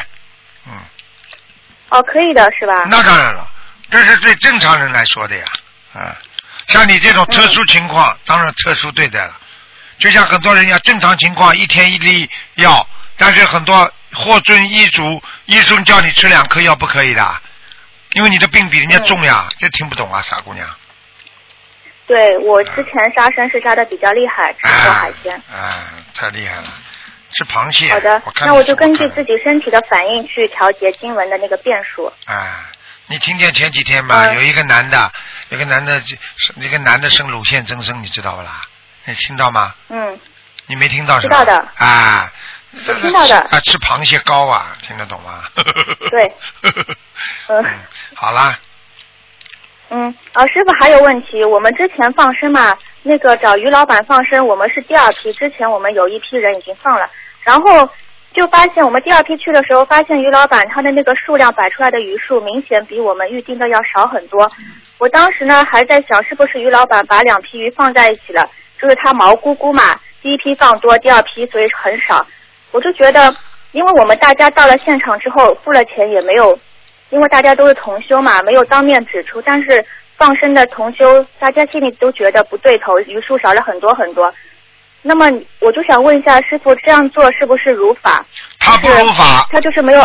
[0.66, 0.72] 嗯。
[1.90, 2.86] 哦，可以的是吧？
[2.90, 3.46] 那当然了，
[3.90, 5.44] 这是对正常人来说的呀，
[5.92, 6.16] 啊，
[6.68, 9.36] 像你这种特殊情况，当然特殊对待了。
[9.98, 17.22] 就像很多人一样，正常情况一天一粒药，但是很多获遵医嘱，医生叫你吃两颗药不可以的，
[18.14, 20.66] 因为你的病比人家重呀，这听不懂啊，傻姑娘。
[22.06, 25.34] 对我之前杀生是杀的比较厉害，吃过海鲜。
[25.50, 26.68] 啊，太厉害了，
[27.32, 27.88] 吃螃蟹。
[27.92, 32.12] 好的那我就根据自己身体的反应去调节经文的那个变数。
[32.26, 32.70] 啊，
[33.06, 35.10] 你听见前几天吧，嗯有一个男的，
[35.48, 36.00] 有个男的，
[36.56, 38.62] 一个男的生乳腺增生，你知道不啦？
[39.06, 39.74] 你听到吗？
[39.88, 40.20] 嗯，
[40.66, 41.38] 你没听到是吧？
[41.38, 45.44] 知道的啊，我听到的啊，吃螃蟹膏啊，听得懂吗？
[46.10, 46.32] 对。
[47.48, 47.64] 嗯
[48.14, 48.58] 好啦，
[49.90, 57.08] 嗯，呃，师傅还有问题，我们之前放生嘛，那个找于老板放生，我们是第二批，之前我们有一批人已经放了，
[57.42, 57.88] 然后
[58.32, 64.50] 就发现我们第二批去的时候，发现于老板他的那个数量摆出来的鱼数明显比我们预定的要少很多。
[64.98, 68.48] 我当时呢还在想，是不是于老板把两批鱼放在一起了，
[68.80, 72.26] 就是他毛估估嘛，第一批放多，第二批所以很少。
[72.74, 73.32] 我就觉得，
[73.70, 76.58] 因为我们大家到了现场之后付了钱也没有，
[77.10, 84.34] 因为大家都是同修嘛，没有当面指出，但是放生的同修，大家心里都觉得不对头，余数少了很多很多。
[85.02, 88.26] 那么我就想问一下师傅，这样做是不是如法？
[88.58, 90.04] 他不如法，他就是没有。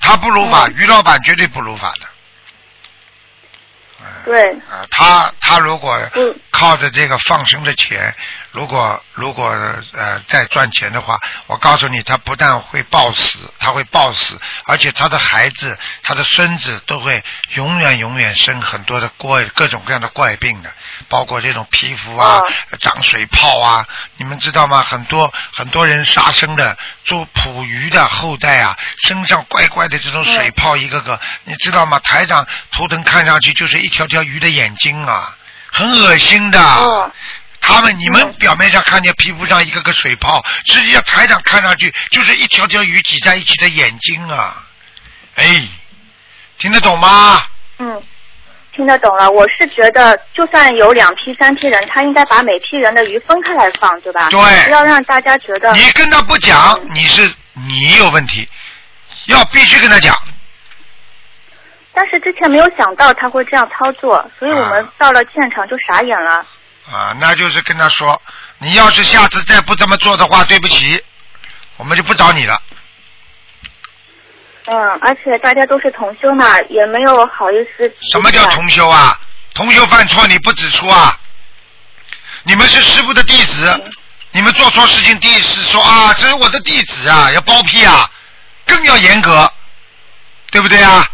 [0.00, 2.06] 他不如法，嗯于老板绝对不如法的。
[4.24, 4.42] 对。
[4.70, 8.14] 啊，他他如果嗯靠着这个放生的钱，
[8.54, 9.48] 如果如果
[9.92, 17.20] 呃再赚钱的话，我告诉你，他不但会暴死，他会暴死，而且他的孩子、他的孙子都会
[17.54, 20.72] 永远永远生很多的怪各种各样的怪病的，
[21.08, 22.44] 包括这种皮肤啊、哦
[22.80, 23.84] 长水泡啊，
[24.18, 24.84] 你们知道吗？
[24.88, 31.98] 很多很多人杀生的做捕鱼的后代啊，身上怪怪的这种水泡一个个，你知道吗？
[31.98, 35.36] 台长图腾看上去就是一条条鱼的眼睛啊，
[35.72, 37.12] 很恶心的。
[37.64, 44.66] 哦他们你们表面上看见皮肤上一个个水泡，实际上台长看上去就是一条条鱼挤在一起的眼睛啊！
[45.36, 45.66] 哎，
[46.58, 47.42] 听得懂吗？
[47.78, 48.02] 嗯，
[48.72, 49.30] 听得懂了。
[49.30, 54.28] 我是觉得，就算有两批、三批人，他应该把每批人的鱼分开来放，对吧？
[54.28, 55.72] 对不要让大家觉得。
[55.72, 58.46] 你跟他不讲，你是你有问题，
[59.26, 60.14] 要必须跟他讲。
[61.94, 66.34] 但是之前没有想到他会这样操作，所以我们到了现场就傻眼了。
[66.34, 66.46] 啊，
[67.18, 68.20] 那就是跟他说，
[68.58, 71.02] 你要是下次再不这么做的话，对不起，
[71.76, 72.60] 我们就不找你了。
[74.66, 77.94] 嗯，而且大家都是同修嘛，也没有好意思。
[78.10, 79.18] 什么叫同修啊？
[79.54, 81.18] 同修犯错你不指出啊？
[82.44, 83.92] 你们是师傅的弟子，
[84.32, 88.10] 你们做错事情，第一是说啊，这是我的弟子啊，要包庇啊，
[88.66, 89.50] 更要严格，
[90.50, 91.06] 对不对啊？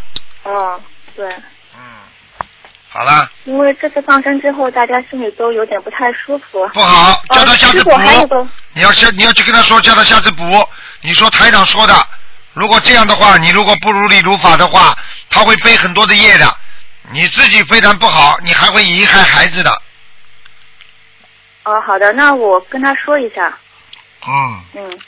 [0.44, 0.80] 哦，
[1.14, 1.34] 对。
[2.92, 6.66] 好了，因为这次放生之后，大家心里都有点不太舒服。
[6.74, 7.90] 不好，叫他下次补
[8.72, 10.68] 你要下你要去跟他说，叫他下次补。
[11.02, 11.94] 你说台长说的，
[12.52, 14.92] 如果这样的话，你如果不如理如法的话，
[15.30, 16.52] 他会背很多的业的。
[17.12, 19.70] 你自己非常不好，你还会遗害孩子的。
[21.62, 23.56] 哦，好的，那我跟他说一下。
[24.26, 24.98] 嗯，嗯，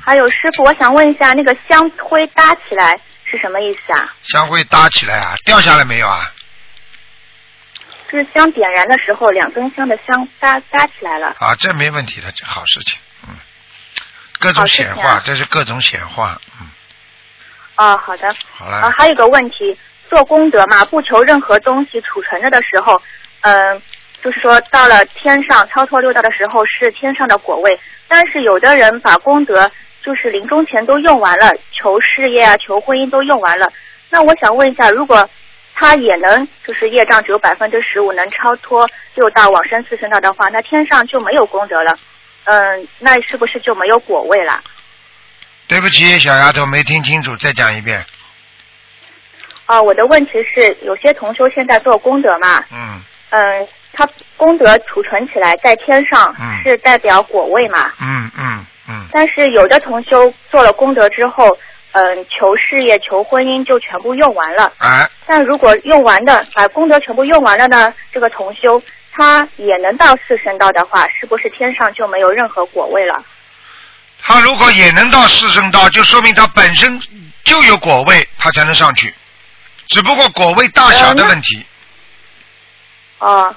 [0.00, 2.98] 还有师傅，我想问一下，那个香灰搭起来
[3.30, 4.12] 是什么意思啊？
[4.22, 6.30] 香灰搭起来啊，掉下来没有啊？
[8.10, 11.34] 是香点燃的时候，两根香的香搭搭起来了。
[11.38, 12.98] 啊，这没问题的，这好事情。
[13.26, 13.34] 嗯，
[14.38, 16.36] 各种显化，啊这是各种显化。
[16.60, 16.68] 嗯，
[17.76, 18.28] 哦，好的。
[18.52, 18.76] 好了。
[18.76, 19.76] 啊，还有个问题，
[20.08, 23.00] 做功德嘛，不求任何东西储存着的时候，
[23.40, 23.82] 嗯、
[24.22, 29.70] 就是说到了天上超脱六道的时候是天上的果位，但是有的人把功德
[30.02, 33.72] 就是临终前都用完了，求事业啊、求婚姻都用完了。
[34.10, 35.28] 那我想问一下，如果
[35.74, 41.94] 他也能就是业障只有百分之十五能超脱六道往生四圣道的话，那天上就没有功德了。
[42.44, 44.62] 嗯，那是不是就没有果位了？
[45.66, 48.04] 对不起，小丫头没听清楚，再讲一遍。
[49.66, 54.06] 啊，我的问题是，有些同修现在做功德嘛，嗯嗯，他
[54.36, 61.48] 功德储存起来在天上嗯是代表果位嘛，嗯嗯嗯，但是有的同修做了功德之后，
[61.94, 64.72] 嗯，求事业、求婚姻就全部用完了。
[64.78, 68.82] 哎，但如果用完的把功德全部用完了呢，这个同修
[69.12, 73.24] 他也能到四圣道的话，是不是天上就没有任何果位了？
[74.20, 77.00] 他如果也能到四圣道，就说明他本身
[77.44, 79.14] 就有果位，他才能上去。
[79.86, 81.64] 只不过果位大小的问题。
[83.20, 83.54] 哦、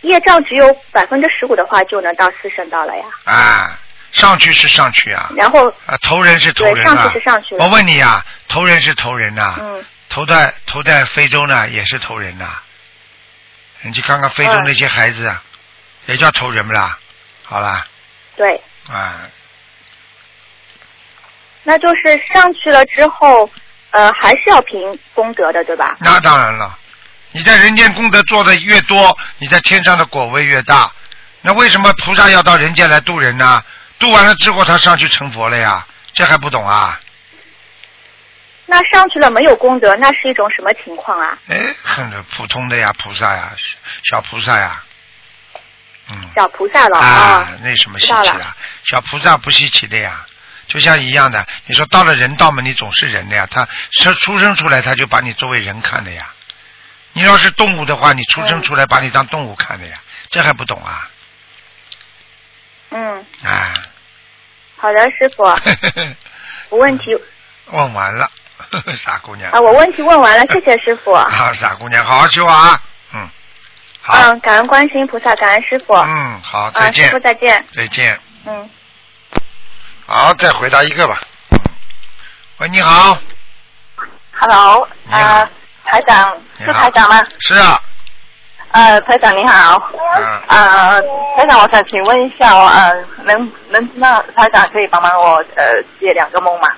[0.00, 3.04] 业障只有百分之十五的话，就能到四圣道了呀。
[3.24, 3.78] 啊，
[4.12, 6.94] 上去是上去啊，然后啊，投人是投人啊。
[6.94, 12.58] 上去是上去我问你啊，投人是投人呐、嗯，投在投在非洲呢，也是投人呐、
[13.80, 14.64] 你去看看非洲嗯。
[14.66, 15.42] 那些孩子，啊，
[16.06, 16.98] 也叫投人不啦？
[17.44, 17.86] 好啦，
[18.36, 18.60] 对，
[18.90, 19.20] 啊，
[21.64, 23.48] 那就是上去了之后，
[23.90, 25.96] 呃，还是要凭功德的，对吧？
[26.00, 26.78] 那当然了，
[27.30, 30.92] 你在人间功德做的越多，你在天上的果位越大。
[31.40, 33.62] 那为什么菩萨要到人间来度人呢？
[34.02, 35.86] 度完了之后，他上去成佛了呀？
[36.12, 37.00] 这还不懂啊？
[38.66, 41.38] 那上去了没有功德，那是一种什么情况啊？
[41.48, 43.52] 哎，很普通的呀，菩萨呀，
[44.04, 44.82] 小菩萨呀，
[46.10, 46.30] 嗯。
[46.34, 48.56] 小菩萨了啊，那什么稀奇啊？
[48.84, 50.26] 小菩萨不稀奇的呀，
[50.66, 51.46] 就像一样的。
[51.66, 56.32] 你说到了人道嘛，你总是人的呀，他生出生出来他就把你作为人看的呀。
[57.14, 59.94] 你要是动物的话，你出生出来把你当动物看的呀，
[60.30, 61.08] 这还不懂啊？
[62.94, 63.72] 嗯，啊，
[64.82, 65.44] 好的，师傅，
[66.70, 67.16] 我问题
[67.70, 68.28] 问完了，
[68.98, 69.48] 傻姑娘。
[69.52, 71.14] 啊，我问题问完了，谢谢师傅。
[71.14, 72.82] 好，傻姑娘，好好修啊。
[73.14, 73.28] 嗯，
[74.00, 74.14] 好。
[74.18, 75.94] 嗯，感恩观世音菩萨，感恩师傅。
[75.94, 77.64] 嗯，好，再啊，师傅，再见。
[77.72, 78.18] 再见。
[78.44, 78.68] 嗯。
[80.04, 81.22] 好，再回答一个吧。
[81.50, 81.60] 嗯
[82.58, 83.16] 喂，你好。
[84.32, 85.48] Hello，你好呃，
[85.84, 87.22] 台长是台长吗？
[87.38, 87.80] 是啊。
[88.72, 89.90] 呃，台长你好。
[90.16, 90.40] 嗯。
[90.48, 91.02] 呃，
[91.36, 96.68] 台长，我想请问一下哦，呃，能能那台长可以帮忙我呃解两个梦吗？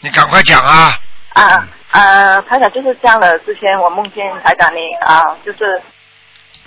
[0.00, 0.98] 你赶快讲啊！
[1.34, 5.80] 啊呃，台长就是这样的，之前我梦见台长你啊、就是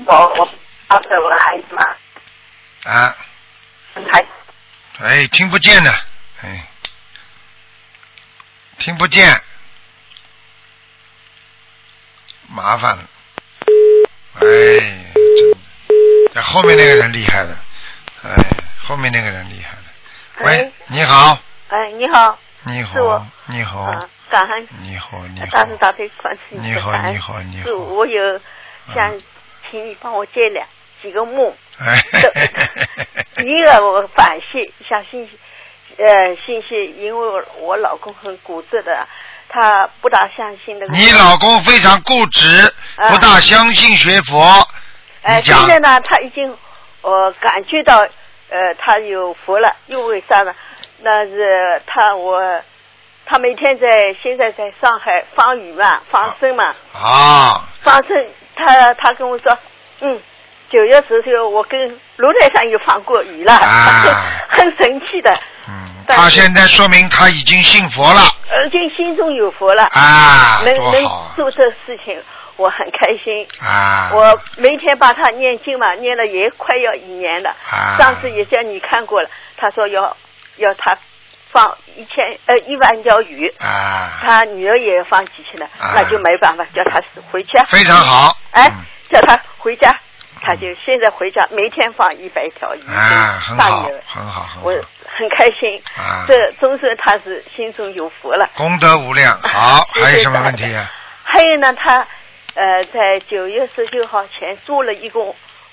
[0.05, 0.49] 我我
[0.88, 1.84] 抱着我的孩子嘛，
[2.91, 3.15] 啊，
[4.11, 4.25] 孩
[4.99, 5.91] 哎，听不见的，
[6.41, 6.67] 哎，
[8.80, 9.39] 听不见，
[12.47, 13.03] 麻烦了，
[14.40, 14.46] 哎，
[15.14, 15.58] 真的，
[16.36, 17.58] 哎后面那个人厉害了，
[18.24, 18.36] 哎，
[18.88, 19.84] 后面那个人厉害了。
[20.42, 21.38] 喂喂，你好，
[21.68, 23.20] 哎，你好，你是我。
[23.20, 23.82] 好，你好。
[23.82, 24.68] 啊，，感恩。
[24.82, 25.46] 你好，你好。
[25.52, 27.02] 大，慈大悲观世音你好，菩萨。
[27.02, 28.40] 感恩你好，你是好，我有
[28.94, 29.12] 想
[29.70, 30.66] 请你帮我解两
[31.02, 32.02] 几个梦，哎，
[33.44, 35.30] 一个我反信想信
[35.98, 39.06] 呃信息，因为我我老公很固执的，
[39.50, 40.93] 他不大相信那个。
[40.95, 44.41] 你老公非常固执，啊不大相信学佛，
[45.24, 46.56] 哎，现在呢，他已经
[47.02, 47.97] 呃感觉到
[48.50, 50.54] 呃他有福了，因为啥呢？
[51.02, 52.62] 那是他我
[53.26, 59.58] 他每天在现在在上海放鱼嘛，放生嘛，啊，放生他他跟我说，
[60.02, 60.20] 嗯。
[60.72, 65.36] 九月十九，我跟炉台上又放过鱼了，啊 很神奇的，
[65.70, 71.03] 嗯，他现在说明他已经信佛了而且心中有佛了，啊，能能
[71.36, 72.20] 做这事情，
[72.55, 73.47] 我很开心。
[73.61, 74.09] 啊！
[74.11, 77.51] 我每天把他念经嘛，念了也快要一年了。
[77.72, 80.17] 啊上次也叫你看过了，他说要
[80.57, 80.97] 要他
[81.51, 86.99] 放一千呃一万条鱼，啊，他女儿也放几千了，啊那就没办法，叫他
[87.32, 87.63] 回家。
[87.65, 88.36] 非常好。
[88.51, 89.91] 哎，嗯叫他回家，
[90.42, 92.80] 他就现在回家，每天放一百条鱼。
[92.88, 94.72] 啊，很好很好，很我，
[95.06, 95.82] 很开心。
[95.98, 98.50] 啊这终身他是心中有福了。
[98.56, 99.40] 功德无量。
[99.44, 100.90] 好，还有什么问题啊？
[101.24, 102.08] 还有呢，他
[102.56, 105.20] 呃在九月十九号前做了一个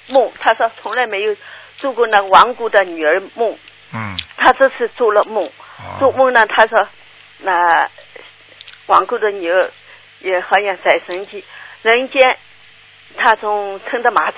[0.09, 1.35] 梦，他说从来没有
[1.77, 3.57] 做过那亡故的女儿梦，
[3.93, 5.51] 嗯，他这次做了梦，
[5.99, 6.89] 做哦，梦呢，他说
[7.39, 7.89] 那
[8.87, 9.71] 亡故的女儿
[10.21, 11.43] 也好像在人间，
[11.83, 12.37] 人间
[13.17, 14.37] 他从乘的马车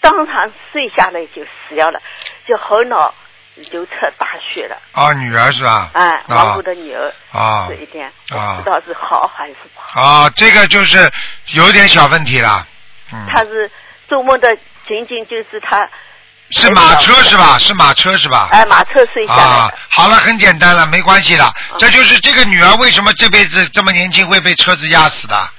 [0.00, 2.00] 当场睡下来就死掉了，
[2.46, 3.14] 就后脑
[3.70, 5.90] 流出大血了，啊，女儿是吧？
[5.92, 10.00] 哎，亡啊故的女儿啊这一点啊不知道是好还是不好。
[10.00, 11.10] 啊，这个就是
[11.52, 12.66] 有点小问题了。
[13.12, 13.70] 嗯，他是
[14.08, 14.48] 做梦的，
[14.88, 15.86] 仅仅就是他
[16.50, 17.58] 是马车是吧？
[17.58, 18.48] 是马车是吧？
[18.52, 21.52] 哎马车睡下来啊，，好了，很简单了，没关系了。
[21.78, 25.50] 这就是这个女儿为什么这辈子这么年轻会被车子压死的。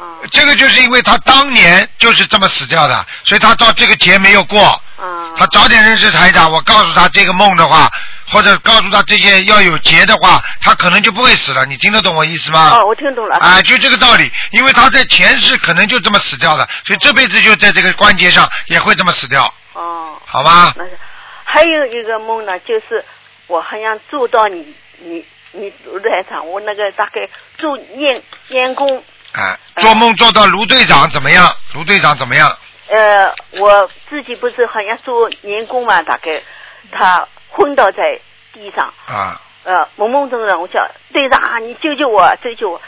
[0.00, 4.62] 啊这个就是因为他当年就是这么死掉的，所以他到这个节没有过。
[4.96, 7.88] 啊他早点认识台长，我告诉他这个梦的话，
[8.28, 11.64] 或者告诉他这些要有劫的话，他可能就不会死了。
[11.64, 12.70] 你听得懂我意思吗？
[12.74, 13.36] 哦，我听懂了。
[13.36, 19.42] 啊，就这个道理，因为他在前世可能就这么死掉的，所以这辈子就在这个关节上也会这么死掉，
[19.72, 20.74] 哦，好吧？
[20.76, 20.98] 那是
[21.44, 23.02] 还有一个梦呢，就是
[23.46, 29.02] 我好像做到你你你卢台长，我那个大概做验验工，
[29.32, 31.46] 啊，做梦做到卢队长怎么样？
[31.74, 32.56] 卢队长怎么样？
[32.88, 36.42] 呃，我自己不是好像做年工嘛，大概
[36.90, 38.20] 他昏倒在
[38.52, 39.40] 地上，啊。
[39.62, 40.80] 呃，懵懵懂懂，我叫
[41.12, 42.82] 队长啊，你救救我，救救我，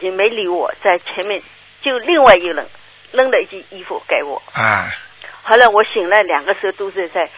[0.00, 1.42] 也没理我，在前面
[1.82, 2.66] 就另外一个人
[3.10, 4.88] 扔了一件衣服给我，啊。
[5.42, 7.28] 后来我醒来，两个手都是在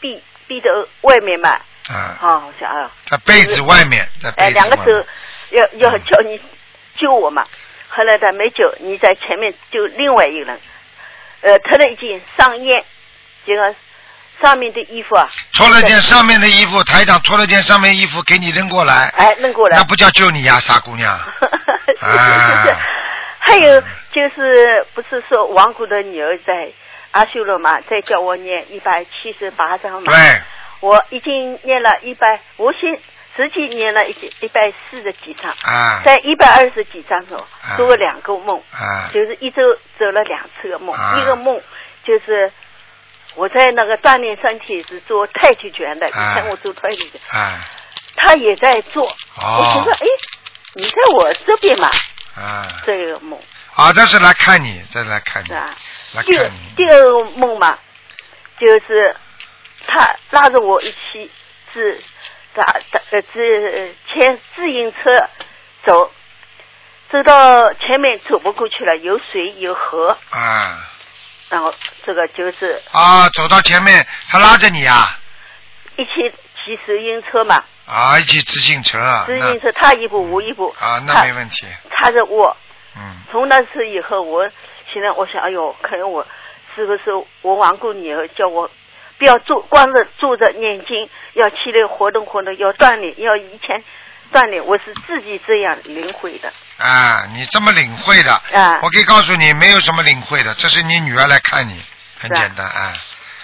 [0.00, 0.70] 壁壁的
[1.00, 5.06] 外面嘛，啊，啊，我想啊，在被子外面，在哎，被子两个手
[5.50, 6.40] 要要叫你
[6.96, 7.44] 救我嘛，
[7.96, 10.60] 后来他没救，你在前面救另外一个人，
[11.42, 12.68] 呃，脱了一件上衣，
[13.46, 13.74] 这个
[14.42, 21.16] 上面的衣服啊，脱了件上面的衣服，台长脱了件上面衣服给你扔过来，哎，扔过来，那不叫救你呀，傻姑娘。
[21.86, 22.68] 是是是。
[22.70, 22.78] 啊，
[23.38, 23.80] 还有
[24.12, 26.72] 就是不是说亡故的女儿在
[27.12, 30.42] 阿修罗嘛，在叫我念一百七十八章嘛，对，
[30.80, 32.98] 我已经念了一百，我先
[33.36, 36.02] 实际念了一一百四十几张，啊。
[36.04, 37.76] 在一百二十几张中啊。
[37.76, 39.10] 做了两个梦，啊。
[39.12, 39.62] 就是一周
[39.98, 41.18] 做了两次的梦，啊。
[41.18, 41.60] 一个梦
[42.04, 42.52] 就是
[43.34, 47.64] 我在那个锻炼身体是做太极拳的，以啊前我做太极拳，啊。
[48.16, 49.06] 他也在做，
[49.36, 49.58] 哦。
[49.58, 50.06] 我觉得哎，
[50.74, 51.90] 你在我这边嘛，
[52.36, 53.40] 啊，这个梦。
[53.74, 55.74] 啊，这是来看你，这是来看你是，吧？
[56.24, 57.76] 第二来看你，第二个梦嘛，
[58.60, 59.16] 就是
[59.88, 61.28] 他拉着我一起
[61.72, 62.00] 自
[62.54, 65.28] 打打呃自牵自行车
[65.84, 66.10] 走，
[67.10, 70.90] 走到前面走不过去了，有水有河，啊。
[71.50, 71.72] 然后
[72.04, 75.18] 这个就是啊，走到前面，他拉着你啊，
[75.96, 76.10] 一起
[76.64, 82.56] 骑自行车嘛，啊，一起自行车啊，自行车他一步我一步，啊，那没问题，他着我。
[82.96, 83.18] 嗯。
[83.30, 84.48] 从那次以后，我
[84.92, 86.26] 现在我想，哎呦，可能我
[86.74, 88.68] 是不是我亡故女儿叫我
[89.18, 93.82] 不要坐光着坐着念经，要起来活动活动，要锻炼，要以前
[94.32, 96.52] 锻炼，我是自己这样领会的。
[96.78, 101.80] 啊，你这么领会的，啊我可以告诉你，没有什么领会的，这是你女儿来看你，
[102.18, 102.94] 很简单啊，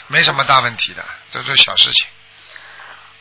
[0.09, 2.07] 没什么大问题的，这都是小事情。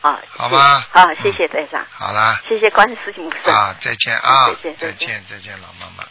[0.00, 3.52] 啊，好吧谢好，谢谢台长，好啦，谢谢观世音菩萨。
[3.52, 6.04] 啊，再见啊，再见再见，再见，老妈妈。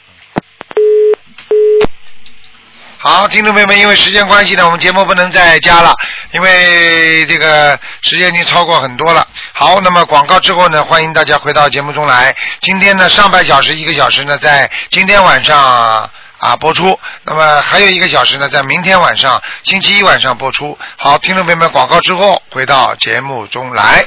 [3.02, 5.96] 好，听众朋友们，因为时间关系呢，我们节目不能再加了，
[6.34, 9.26] 因为这个时间已经超过很多了。
[9.54, 12.36] 好，那么广告之后呢，欢迎大家回到节目中来。
[12.60, 20.78] 今天呢，上半小时一个小时呢，在今天晚上啊播出，那么还有一个小时呢，在明天晚上星期一晚上播出。
[20.98, 24.06] 好，听众朋友们，广告之后回到节目中来。